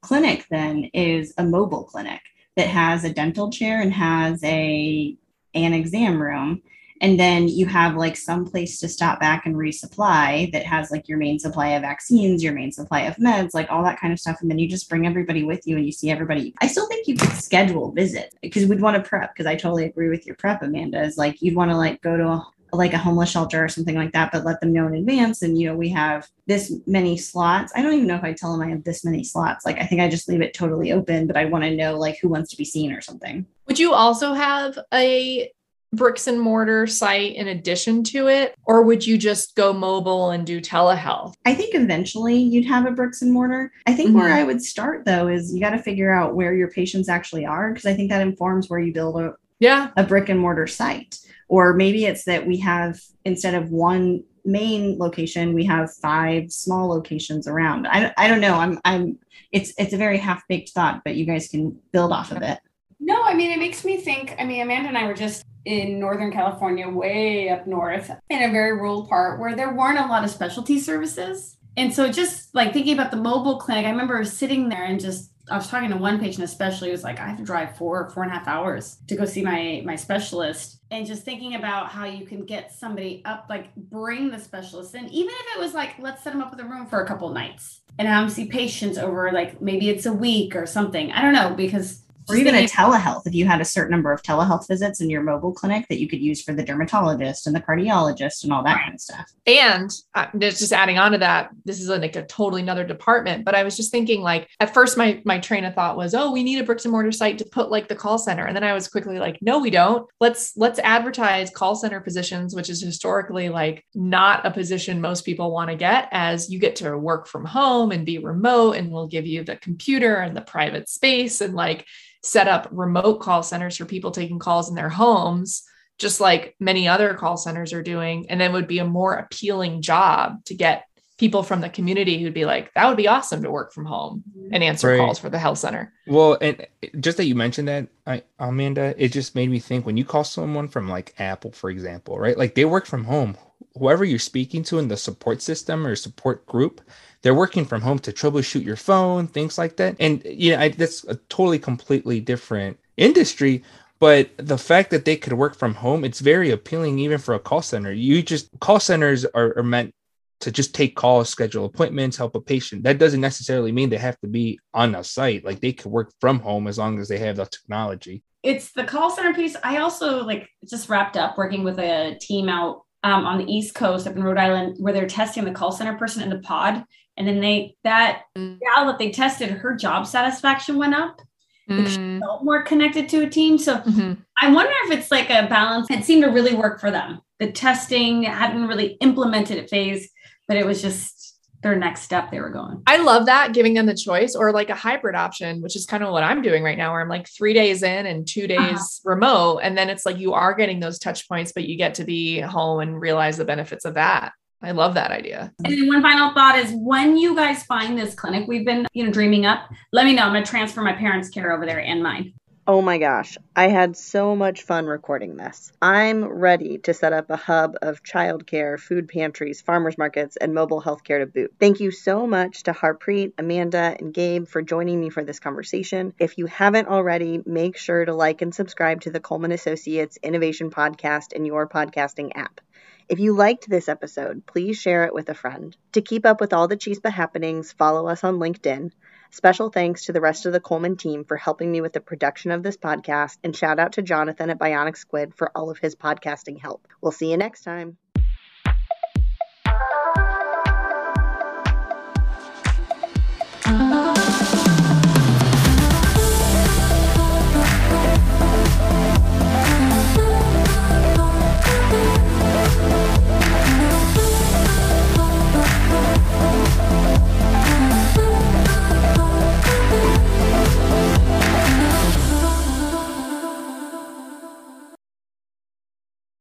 clinic 0.00 0.46
then 0.50 0.84
is 0.94 1.34
a 1.38 1.44
mobile 1.44 1.84
clinic 1.84 2.20
that 2.58 2.66
has 2.66 3.04
a 3.04 3.12
dental 3.12 3.50
chair 3.50 3.80
and 3.80 3.92
has 3.92 4.42
a 4.44 5.16
an 5.54 5.72
exam 5.72 6.20
room. 6.20 6.60
And 7.00 7.18
then 7.18 7.46
you 7.46 7.66
have 7.66 7.94
like 7.94 8.16
some 8.16 8.44
place 8.44 8.80
to 8.80 8.88
stop 8.88 9.20
back 9.20 9.46
and 9.46 9.54
resupply 9.54 10.50
that 10.50 10.66
has 10.66 10.90
like 10.90 11.08
your 11.08 11.16
main 11.16 11.38
supply 11.38 11.68
of 11.68 11.82
vaccines 11.82 12.42
your 12.42 12.52
main 12.52 12.72
supply 12.72 13.02
of 13.02 13.14
meds 13.16 13.54
like 13.54 13.70
all 13.70 13.84
that 13.84 14.00
kind 14.00 14.12
of 14.12 14.18
stuff. 14.18 14.38
And 14.40 14.50
then 14.50 14.58
you 14.58 14.68
just 14.68 14.88
bring 14.88 15.06
everybody 15.06 15.44
with 15.44 15.64
you 15.64 15.76
and 15.76 15.86
you 15.86 15.92
see 15.92 16.10
everybody. 16.10 16.52
I 16.60 16.66
still 16.66 16.88
think 16.88 17.06
you 17.06 17.16
could 17.16 17.30
schedule 17.30 17.92
visits 17.92 18.34
because 18.42 18.66
we'd 18.66 18.80
want 18.80 19.02
to 19.02 19.08
prep 19.08 19.32
because 19.32 19.46
i 19.46 19.54
totally 19.54 19.84
agree 19.84 20.08
with 20.08 20.26
your 20.26 20.34
prep 20.34 20.62
amanda 20.62 21.00
is 21.00 21.16
like 21.16 21.40
you'd 21.40 21.54
want 21.54 21.70
to 21.70 21.76
like 21.76 22.02
go 22.02 22.16
to 22.16 22.26
a 22.26 22.46
like 22.72 22.92
a 22.92 22.98
homeless 22.98 23.30
shelter 23.30 23.64
or 23.64 23.68
something 23.68 23.94
like 23.94 24.12
that, 24.12 24.32
but 24.32 24.44
let 24.44 24.60
them 24.60 24.72
know 24.72 24.86
in 24.86 24.94
advance. 24.94 25.42
And, 25.42 25.58
you 25.58 25.68
know, 25.68 25.76
we 25.76 25.88
have 25.90 26.28
this 26.46 26.72
many 26.86 27.16
slots. 27.16 27.72
I 27.74 27.82
don't 27.82 27.94
even 27.94 28.06
know 28.06 28.16
if 28.16 28.24
I 28.24 28.32
tell 28.32 28.52
them 28.52 28.66
I 28.66 28.70
have 28.70 28.84
this 28.84 29.04
many 29.04 29.24
slots. 29.24 29.64
Like, 29.64 29.78
I 29.78 29.86
think 29.86 30.00
I 30.00 30.08
just 30.08 30.28
leave 30.28 30.42
it 30.42 30.54
totally 30.54 30.92
open, 30.92 31.26
but 31.26 31.36
I 31.36 31.46
want 31.46 31.64
to 31.64 31.74
know 31.74 31.98
like 31.98 32.18
who 32.20 32.28
wants 32.28 32.50
to 32.50 32.56
be 32.56 32.64
seen 32.64 32.92
or 32.92 33.00
something. 33.00 33.46
Would 33.66 33.78
you 33.78 33.92
also 33.92 34.32
have 34.32 34.78
a 34.92 35.50
bricks 35.92 36.26
and 36.26 36.40
mortar 36.40 36.86
site 36.86 37.34
in 37.36 37.48
addition 37.48 38.04
to 38.04 38.28
it? 38.28 38.54
Or 38.64 38.82
would 38.82 39.06
you 39.06 39.16
just 39.16 39.54
go 39.54 39.72
mobile 39.72 40.30
and 40.30 40.46
do 40.46 40.60
telehealth? 40.60 41.34
I 41.46 41.54
think 41.54 41.74
eventually 41.74 42.36
you'd 42.36 42.66
have 42.66 42.86
a 42.86 42.90
bricks 42.90 43.22
and 43.22 43.32
mortar. 43.32 43.72
I 43.86 43.94
think 43.94 44.10
mm-hmm. 44.10 44.18
where 44.18 44.32
I 44.32 44.44
would 44.44 44.62
start 44.62 45.04
though 45.04 45.28
is 45.28 45.54
you 45.54 45.60
got 45.60 45.70
to 45.70 45.82
figure 45.82 46.12
out 46.12 46.34
where 46.34 46.54
your 46.54 46.70
patients 46.70 47.08
actually 47.08 47.46
are 47.46 47.72
because 47.72 47.86
I 47.86 47.94
think 47.94 48.10
that 48.10 48.22
informs 48.22 48.68
where 48.68 48.80
you 48.80 48.92
build 48.92 49.20
a 49.20 49.34
yeah 49.58 49.90
a 49.96 50.04
brick 50.04 50.28
and 50.28 50.40
mortar 50.40 50.66
site. 50.66 51.18
Or 51.48 51.72
maybe 51.72 52.04
it's 52.04 52.24
that 52.24 52.46
we 52.46 52.58
have 52.58 53.00
instead 53.24 53.54
of 53.54 53.70
one 53.70 54.22
main 54.44 54.98
location, 54.98 55.54
we 55.54 55.64
have 55.64 55.94
five 55.94 56.50
small 56.50 56.88
locations 56.88 57.46
around. 57.46 57.86
I, 57.86 58.12
I 58.16 58.28
don't 58.28 58.40
know. 58.40 58.54
I'm 58.54 58.78
I'm 58.84 59.18
it's 59.52 59.72
it's 59.78 59.92
a 59.92 59.96
very 59.96 60.18
half 60.18 60.42
baked 60.48 60.70
thought, 60.70 61.02
but 61.04 61.14
you 61.14 61.24
guys 61.24 61.48
can 61.48 61.78
build 61.92 62.12
off 62.12 62.32
of 62.32 62.42
it. 62.42 62.58
No, 63.00 63.22
I 63.22 63.34
mean, 63.34 63.50
it 63.50 63.58
makes 63.58 63.84
me 63.84 63.96
think. 63.96 64.34
I 64.38 64.44
mean, 64.44 64.60
Amanda 64.60 64.88
and 64.88 64.98
I 64.98 65.06
were 65.06 65.14
just 65.14 65.44
in 65.64 66.00
Northern 66.00 66.32
California, 66.32 66.88
way 66.88 67.48
up 67.48 67.66
north, 67.66 68.10
in 68.30 68.42
a 68.42 68.50
very 68.50 68.72
rural 68.72 69.06
part 69.06 69.38
where 69.38 69.54
there 69.54 69.74
weren't 69.74 69.98
a 69.98 70.06
lot 70.06 70.24
of 70.24 70.30
specialty 70.30 70.78
services. 70.78 71.56
And 71.76 71.94
so, 71.94 72.10
just 72.10 72.54
like 72.54 72.72
thinking 72.72 72.94
about 72.94 73.10
the 73.10 73.16
mobile 73.16 73.58
clinic, 73.58 73.86
I 73.86 73.90
remember 73.90 74.24
sitting 74.24 74.68
there 74.68 74.84
and 74.84 74.98
just 74.98 75.32
I 75.50 75.56
was 75.56 75.68
talking 75.68 75.90
to 75.90 75.96
one 75.96 76.18
patient 76.18 76.44
especially 76.44 76.90
who's 76.90 77.04
like, 77.04 77.20
I 77.20 77.26
have 77.26 77.38
to 77.38 77.44
drive 77.44 77.76
four, 77.76 78.10
four 78.10 78.22
and 78.22 78.32
a 78.32 78.34
half 78.34 78.48
hours 78.48 78.98
to 79.08 79.16
go 79.16 79.24
see 79.24 79.42
my 79.42 79.82
my 79.84 79.96
specialist. 79.96 80.80
And 80.90 81.06
just 81.06 81.24
thinking 81.24 81.54
about 81.54 81.88
how 81.88 82.04
you 82.06 82.24
can 82.26 82.44
get 82.44 82.72
somebody 82.72 83.22
up, 83.24 83.46
like 83.48 83.74
bring 83.76 84.30
the 84.30 84.38
specialist 84.38 84.94
in, 84.94 85.06
even 85.08 85.34
if 85.34 85.56
it 85.56 85.60
was 85.60 85.74
like, 85.74 85.98
let's 85.98 86.22
set 86.22 86.32
them 86.32 86.42
up 86.42 86.50
with 86.50 86.60
a 86.60 86.64
room 86.64 86.86
for 86.86 87.02
a 87.02 87.06
couple 87.06 87.28
nights 87.30 87.80
and 87.98 88.08
have 88.08 88.22
them 88.22 88.30
see 88.30 88.46
patients 88.46 88.96
over 88.96 89.30
like 89.32 89.60
maybe 89.60 89.90
it's 89.90 90.06
a 90.06 90.12
week 90.12 90.56
or 90.56 90.66
something. 90.66 91.12
I 91.12 91.20
don't 91.20 91.34
know, 91.34 91.54
because 91.54 92.02
or 92.28 92.36
even 92.36 92.54
a 92.54 92.66
telehealth 92.66 93.26
if 93.26 93.34
you 93.34 93.46
had 93.46 93.60
a 93.60 93.64
certain 93.64 93.90
number 93.90 94.12
of 94.12 94.22
telehealth 94.22 94.66
visits 94.68 95.00
in 95.00 95.10
your 95.10 95.22
mobile 95.22 95.52
clinic 95.52 95.86
that 95.88 95.98
you 95.98 96.08
could 96.08 96.20
use 96.20 96.42
for 96.42 96.52
the 96.52 96.62
dermatologist 96.62 97.46
and 97.46 97.54
the 97.54 97.60
cardiologist 97.60 98.44
and 98.44 98.52
all 98.52 98.62
that 98.62 98.82
kind 98.82 98.94
of 98.94 99.00
stuff. 99.00 99.30
And 99.46 99.90
uh, 100.14 100.26
just 100.38 100.72
adding 100.72 100.98
on 100.98 101.12
to 101.12 101.18
that 101.18 101.50
this 101.64 101.80
is 101.80 101.88
like 101.88 102.16
a 102.16 102.24
totally 102.26 102.62
another 102.62 102.84
department 102.84 103.44
but 103.44 103.54
i 103.54 103.62
was 103.62 103.76
just 103.76 103.90
thinking 103.90 104.20
like 104.20 104.48
at 104.60 104.72
first 104.74 104.96
my 104.96 105.20
my 105.24 105.38
train 105.38 105.64
of 105.64 105.74
thought 105.74 105.96
was 105.96 106.14
oh 106.14 106.32
we 106.32 106.42
need 106.42 106.58
a 106.58 106.64
bricks 106.64 106.84
and 106.84 106.92
mortar 106.92 107.12
site 107.12 107.38
to 107.38 107.44
put 107.44 107.70
like 107.70 107.88
the 107.88 107.94
call 107.94 108.18
center. 108.18 108.44
And 108.44 108.56
then 108.56 108.64
i 108.64 108.72
was 108.72 108.88
quickly 108.88 109.18
like 109.18 109.38
no 109.40 109.58
we 109.58 109.70
don't. 109.70 110.08
Let's 110.20 110.56
let's 110.56 110.78
advertise 110.80 111.50
call 111.50 111.74
center 111.74 112.00
positions 112.00 112.54
which 112.54 112.70
is 112.70 112.82
historically 112.82 113.48
like 113.48 113.84
not 113.94 114.46
a 114.46 114.50
position 114.50 115.00
most 115.00 115.24
people 115.24 115.50
want 115.50 115.70
to 115.70 115.76
get 115.76 116.08
as 116.12 116.50
you 116.50 116.58
get 116.58 116.76
to 116.76 116.96
work 116.96 117.26
from 117.26 117.44
home 117.44 117.92
and 117.92 118.06
be 118.06 118.18
remote 118.18 118.72
and 118.72 118.90
we'll 118.90 119.06
give 119.06 119.26
you 119.26 119.44
the 119.44 119.56
computer 119.56 120.16
and 120.16 120.36
the 120.36 120.40
private 120.40 120.88
space 120.88 121.40
and 121.40 121.54
like 121.54 121.86
set 122.28 122.48
up 122.48 122.68
remote 122.70 123.20
call 123.20 123.42
centers 123.42 123.76
for 123.76 123.84
people 123.84 124.10
taking 124.10 124.38
calls 124.38 124.68
in 124.68 124.74
their 124.74 124.88
homes 124.88 125.64
just 125.98 126.20
like 126.20 126.54
many 126.60 126.86
other 126.86 127.14
call 127.14 127.36
centers 127.36 127.72
are 127.72 127.82
doing 127.82 128.30
and 128.30 128.40
then 128.40 128.52
would 128.52 128.68
be 128.68 128.78
a 128.78 128.84
more 128.84 129.14
appealing 129.14 129.82
job 129.82 130.44
to 130.44 130.54
get 130.54 130.84
people 131.18 131.42
from 131.42 131.60
the 131.60 131.68
community 131.68 132.18
who'd 132.18 132.32
be 132.32 132.44
like 132.44 132.72
that 132.74 132.86
would 132.86 132.96
be 132.96 133.08
awesome 133.08 133.42
to 133.42 133.50
work 133.50 133.72
from 133.72 133.84
home 133.84 134.22
mm-hmm. 134.30 134.54
and 134.54 134.62
answer 134.62 134.88
right. 134.88 134.98
calls 134.98 135.18
for 135.18 135.28
the 135.28 135.38
health 135.38 135.58
center. 135.58 135.92
Well 136.06 136.38
and 136.40 136.64
just 137.00 137.16
that 137.16 137.24
you 137.24 137.34
mentioned 137.34 137.68
that 137.68 137.88
I, 138.06 138.22
amanda 138.38 138.94
it 138.96 139.12
just 139.12 139.34
made 139.34 139.50
me 139.50 139.58
think 139.58 139.84
when 139.84 139.96
you 139.96 140.04
call 140.04 140.24
someone 140.24 140.68
from 140.68 140.88
like 140.88 141.14
apple 141.18 141.52
for 141.52 141.70
example 141.70 142.18
right? 142.18 142.38
Like 142.38 142.54
they 142.54 142.64
work 142.64 142.86
from 142.86 143.04
home. 143.04 143.36
Whoever 143.76 144.04
you're 144.04 144.18
speaking 144.18 144.62
to 144.64 144.78
in 144.78 144.88
the 144.88 144.96
support 144.96 145.42
system 145.42 145.86
or 145.86 145.96
support 145.96 146.46
group 146.46 146.80
they're 147.22 147.34
working 147.34 147.64
from 147.64 147.80
home 147.80 147.98
to 148.00 148.12
troubleshoot 148.12 148.64
your 148.64 148.76
phone, 148.76 149.26
things 149.26 149.58
like 149.58 149.76
that. 149.76 149.96
And 149.98 150.22
yeah, 150.24 150.60
I, 150.60 150.68
that's 150.68 151.04
a 151.04 151.16
totally 151.28 151.58
completely 151.58 152.20
different 152.20 152.78
industry. 152.96 153.62
But 154.00 154.30
the 154.36 154.58
fact 154.58 154.90
that 154.90 155.04
they 155.04 155.16
could 155.16 155.32
work 155.32 155.56
from 155.56 155.74
home, 155.74 156.04
it's 156.04 156.20
very 156.20 156.50
appealing 156.50 156.98
even 157.00 157.18
for 157.18 157.34
a 157.34 157.40
call 157.40 157.62
center. 157.62 157.92
You 157.92 158.22
just 158.22 158.48
call 158.60 158.78
centers 158.78 159.24
are, 159.24 159.58
are 159.58 159.64
meant 159.64 159.92
to 160.40 160.52
just 160.52 160.72
take 160.72 160.94
calls, 160.94 161.28
schedule 161.28 161.64
appointments, 161.64 162.16
help 162.16 162.36
a 162.36 162.40
patient. 162.40 162.84
That 162.84 162.98
doesn't 162.98 163.20
necessarily 163.20 163.72
mean 163.72 163.90
they 163.90 163.96
have 163.96 164.18
to 164.20 164.28
be 164.28 164.60
on 164.72 164.94
a 164.94 165.02
site. 165.02 165.44
Like 165.44 165.60
they 165.60 165.72
could 165.72 165.90
work 165.90 166.12
from 166.20 166.38
home 166.38 166.68
as 166.68 166.78
long 166.78 167.00
as 167.00 167.08
they 167.08 167.18
have 167.18 167.36
the 167.36 167.46
technology. 167.46 168.22
It's 168.44 168.70
the 168.72 168.84
call 168.84 169.10
center 169.10 169.34
piece. 169.34 169.56
I 169.64 169.78
also 169.78 170.24
like 170.24 170.48
just 170.68 170.88
wrapped 170.88 171.16
up 171.16 171.36
working 171.36 171.64
with 171.64 171.80
a 171.80 172.16
team 172.20 172.48
out 172.48 172.82
um, 173.02 173.26
on 173.26 173.38
the 173.38 173.50
East 173.52 173.74
Coast 173.74 174.06
up 174.06 174.16
in 174.16 174.22
Rhode 174.22 174.38
Island 174.38 174.76
where 174.78 174.92
they're 174.92 175.06
testing 175.06 175.44
the 175.44 175.52
call 175.52 175.72
center 175.72 175.96
person 175.96 176.22
in 176.22 176.30
the 176.30 176.38
pod. 176.38 176.84
And 177.16 177.26
then 177.26 177.40
they 177.40 177.76
that 177.84 178.22
mm. 178.36 178.58
gal 178.60 178.86
that 178.86 178.98
they 178.98 179.10
tested, 179.10 179.50
her 179.50 179.74
job 179.74 180.06
satisfaction 180.06 180.76
went 180.76 180.94
up. 180.94 181.20
Mm. 181.68 181.86
She 181.86 182.20
felt 182.20 182.44
more 182.44 182.62
connected 182.62 183.08
to 183.10 183.24
a 183.24 183.28
team. 183.28 183.58
So 183.58 183.78
mm-hmm. 183.78 184.14
I 184.40 184.50
wonder 184.50 184.72
if 184.84 184.98
it's 184.98 185.10
like 185.10 185.28
a 185.28 185.46
balance. 185.48 185.86
It 185.90 186.04
seemed 186.04 186.24
to 186.24 186.30
really 186.30 186.54
work 186.54 186.80
for 186.80 186.90
them. 186.90 187.20
The 187.40 187.52
testing 187.52 188.22
hadn't 188.22 188.68
really 188.68 188.96
implemented 189.00 189.58
at 189.58 189.68
phase, 189.68 190.08
but 190.46 190.56
it 190.56 190.64
was 190.64 190.80
just 190.80 191.17
their 191.62 191.76
next 191.76 192.02
step 192.02 192.30
they 192.30 192.40
were 192.40 192.50
going. 192.50 192.82
I 192.86 192.98
love 192.98 193.26
that 193.26 193.52
giving 193.52 193.74
them 193.74 193.86
the 193.86 193.94
choice 193.94 194.34
or 194.34 194.52
like 194.52 194.70
a 194.70 194.74
hybrid 194.74 195.16
option, 195.16 195.60
which 195.60 195.76
is 195.76 195.86
kind 195.86 196.04
of 196.04 196.12
what 196.12 196.22
I'm 196.22 196.42
doing 196.42 196.62
right 196.62 196.78
now, 196.78 196.92
where 196.92 197.00
I'm 197.00 197.08
like 197.08 197.28
three 197.28 197.52
days 197.52 197.82
in 197.82 198.06
and 198.06 198.26
two 198.26 198.44
uh-huh. 198.44 198.68
days 198.70 198.78
uh-huh. 198.78 199.10
remote. 199.10 199.58
And 199.58 199.76
then 199.76 199.90
it's 199.90 200.06
like 200.06 200.18
you 200.18 200.34
are 200.34 200.54
getting 200.54 200.80
those 200.80 200.98
touch 200.98 201.28
points, 201.28 201.52
but 201.52 201.64
you 201.64 201.76
get 201.76 201.94
to 201.94 202.04
be 202.04 202.40
home 202.40 202.80
and 202.80 203.00
realize 203.00 203.36
the 203.36 203.44
benefits 203.44 203.84
of 203.84 203.94
that. 203.94 204.32
I 204.60 204.72
love 204.72 204.94
that 204.94 205.12
idea. 205.12 205.52
And 205.64 205.72
then 205.72 205.86
one 205.86 206.02
final 206.02 206.34
thought 206.34 206.58
is 206.58 206.72
when 206.74 207.16
you 207.16 207.36
guys 207.36 207.62
find 207.64 207.96
this 207.96 208.14
clinic 208.14 208.48
we've 208.48 208.64
been, 208.64 208.86
you 208.92 209.04
know, 209.04 209.12
dreaming 209.12 209.46
up, 209.46 209.70
let 209.92 210.04
me 210.04 210.14
know. 210.14 210.22
I'm 210.22 210.32
gonna 210.32 210.44
transfer 210.44 210.82
my 210.82 210.94
parents' 210.94 211.28
care 211.28 211.52
over 211.52 211.64
there 211.64 211.80
and 211.80 212.02
mine. 212.02 212.34
Oh 212.70 212.82
my 212.82 212.98
gosh, 212.98 213.38
I 213.56 213.68
had 213.68 213.96
so 213.96 214.36
much 214.36 214.60
fun 214.60 214.84
recording 214.84 215.38
this. 215.38 215.72
I'm 215.80 216.22
ready 216.22 216.76
to 216.80 216.92
set 216.92 217.14
up 217.14 217.30
a 217.30 217.36
hub 217.36 217.76
of 217.80 218.02
childcare, 218.02 218.78
food 218.78 219.08
pantries, 219.08 219.62
farmers 219.62 219.96
markets, 219.96 220.36
and 220.36 220.52
mobile 220.52 220.82
healthcare 220.82 221.20
to 221.20 221.24
boot. 221.24 221.54
Thank 221.58 221.80
you 221.80 221.90
so 221.90 222.26
much 222.26 222.64
to 222.64 222.74
Harpreet, 222.74 223.32
Amanda, 223.38 223.96
and 223.98 224.12
Gabe 224.12 224.46
for 224.46 224.60
joining 224.60 225.00
me 225.00 225.08
for 225.08 225.24
this 225.24 225.40
conversation. 225.40 226.12
If 226.18 226.36
you 226.36 226.44
haven't 226.44 226.88
already, 226.88 227.40
make 227.46 227.78
sure 227.78 228.04
to 228.04 228.12
like 228.12 228.42
and 228.42 228.54
subscribe 228.54 229.00
to 229.00 229.10
the 229.10 229.18
Coleman 229.18 229.52
Associates 229.52 230.18
Innovation 230.22 230.70
Podcast 230.70 231.32
in 231.32 231.46
your 231.46 231.66
podcasting 231.66 232.32
app. 232.34 232.60
If 233.08 233.18
you 233.18 233.32
liked 233.32 233.66
this 233.66 233.88
episode, 233.88 234.44
please 234.44 234.78
share 234.78 235.04
it 235.04 235.14
with 235.14 235.30
a 235.30 235.34
friend. 235.34 235.74
To 235.92 236.02
keep 236.02 236.26
up 236.26 236.38
with 236.38 236.52
all 236.52 236.68
the 236.68 236.76
Chispa 236.76 237.10
happenings, 237.10 237.72
follow 237.72 238.08
us 238.08 238.24
on 238.24 238.34
LinkedIn. 238.34 238.90
Special 239.30 239.70
thanks 239.70 240.06
to 240.06 240.12
the 240.12 240.20
rest 240.20 240.46
of 240.46 240.52
the 240.52 240.60
Coleman 240.60 240.96
team 240.96 241.24
for 241.24 241.36
helping 241.36 241.70
me 241.70 241.80
with 241.80 241.92
the 241.92 242.00
production 242.00 242.50
of 242.50 242.62
this 242.62 242.76
podcast, 242.76 243.36
and 243.44 243.54
shout 243.54 243.78
out 243.78 243.92
to 243.92 244.02
Jonathan 244.02 244.50
at 244.50 244.58
Bionic 244.58 244.96
Squid 244.96 245.34
for 245.34 245.50
all 245.54 245.70
of 245.70 245.78
his 245.78 245.94
podcasting 245.94 246.58
help. 246.58 246.88
We'll 247.00 247.12
see 247.12 247.30
you 247.30 247.36
next 247.36 247.62
time. 247.62 247.98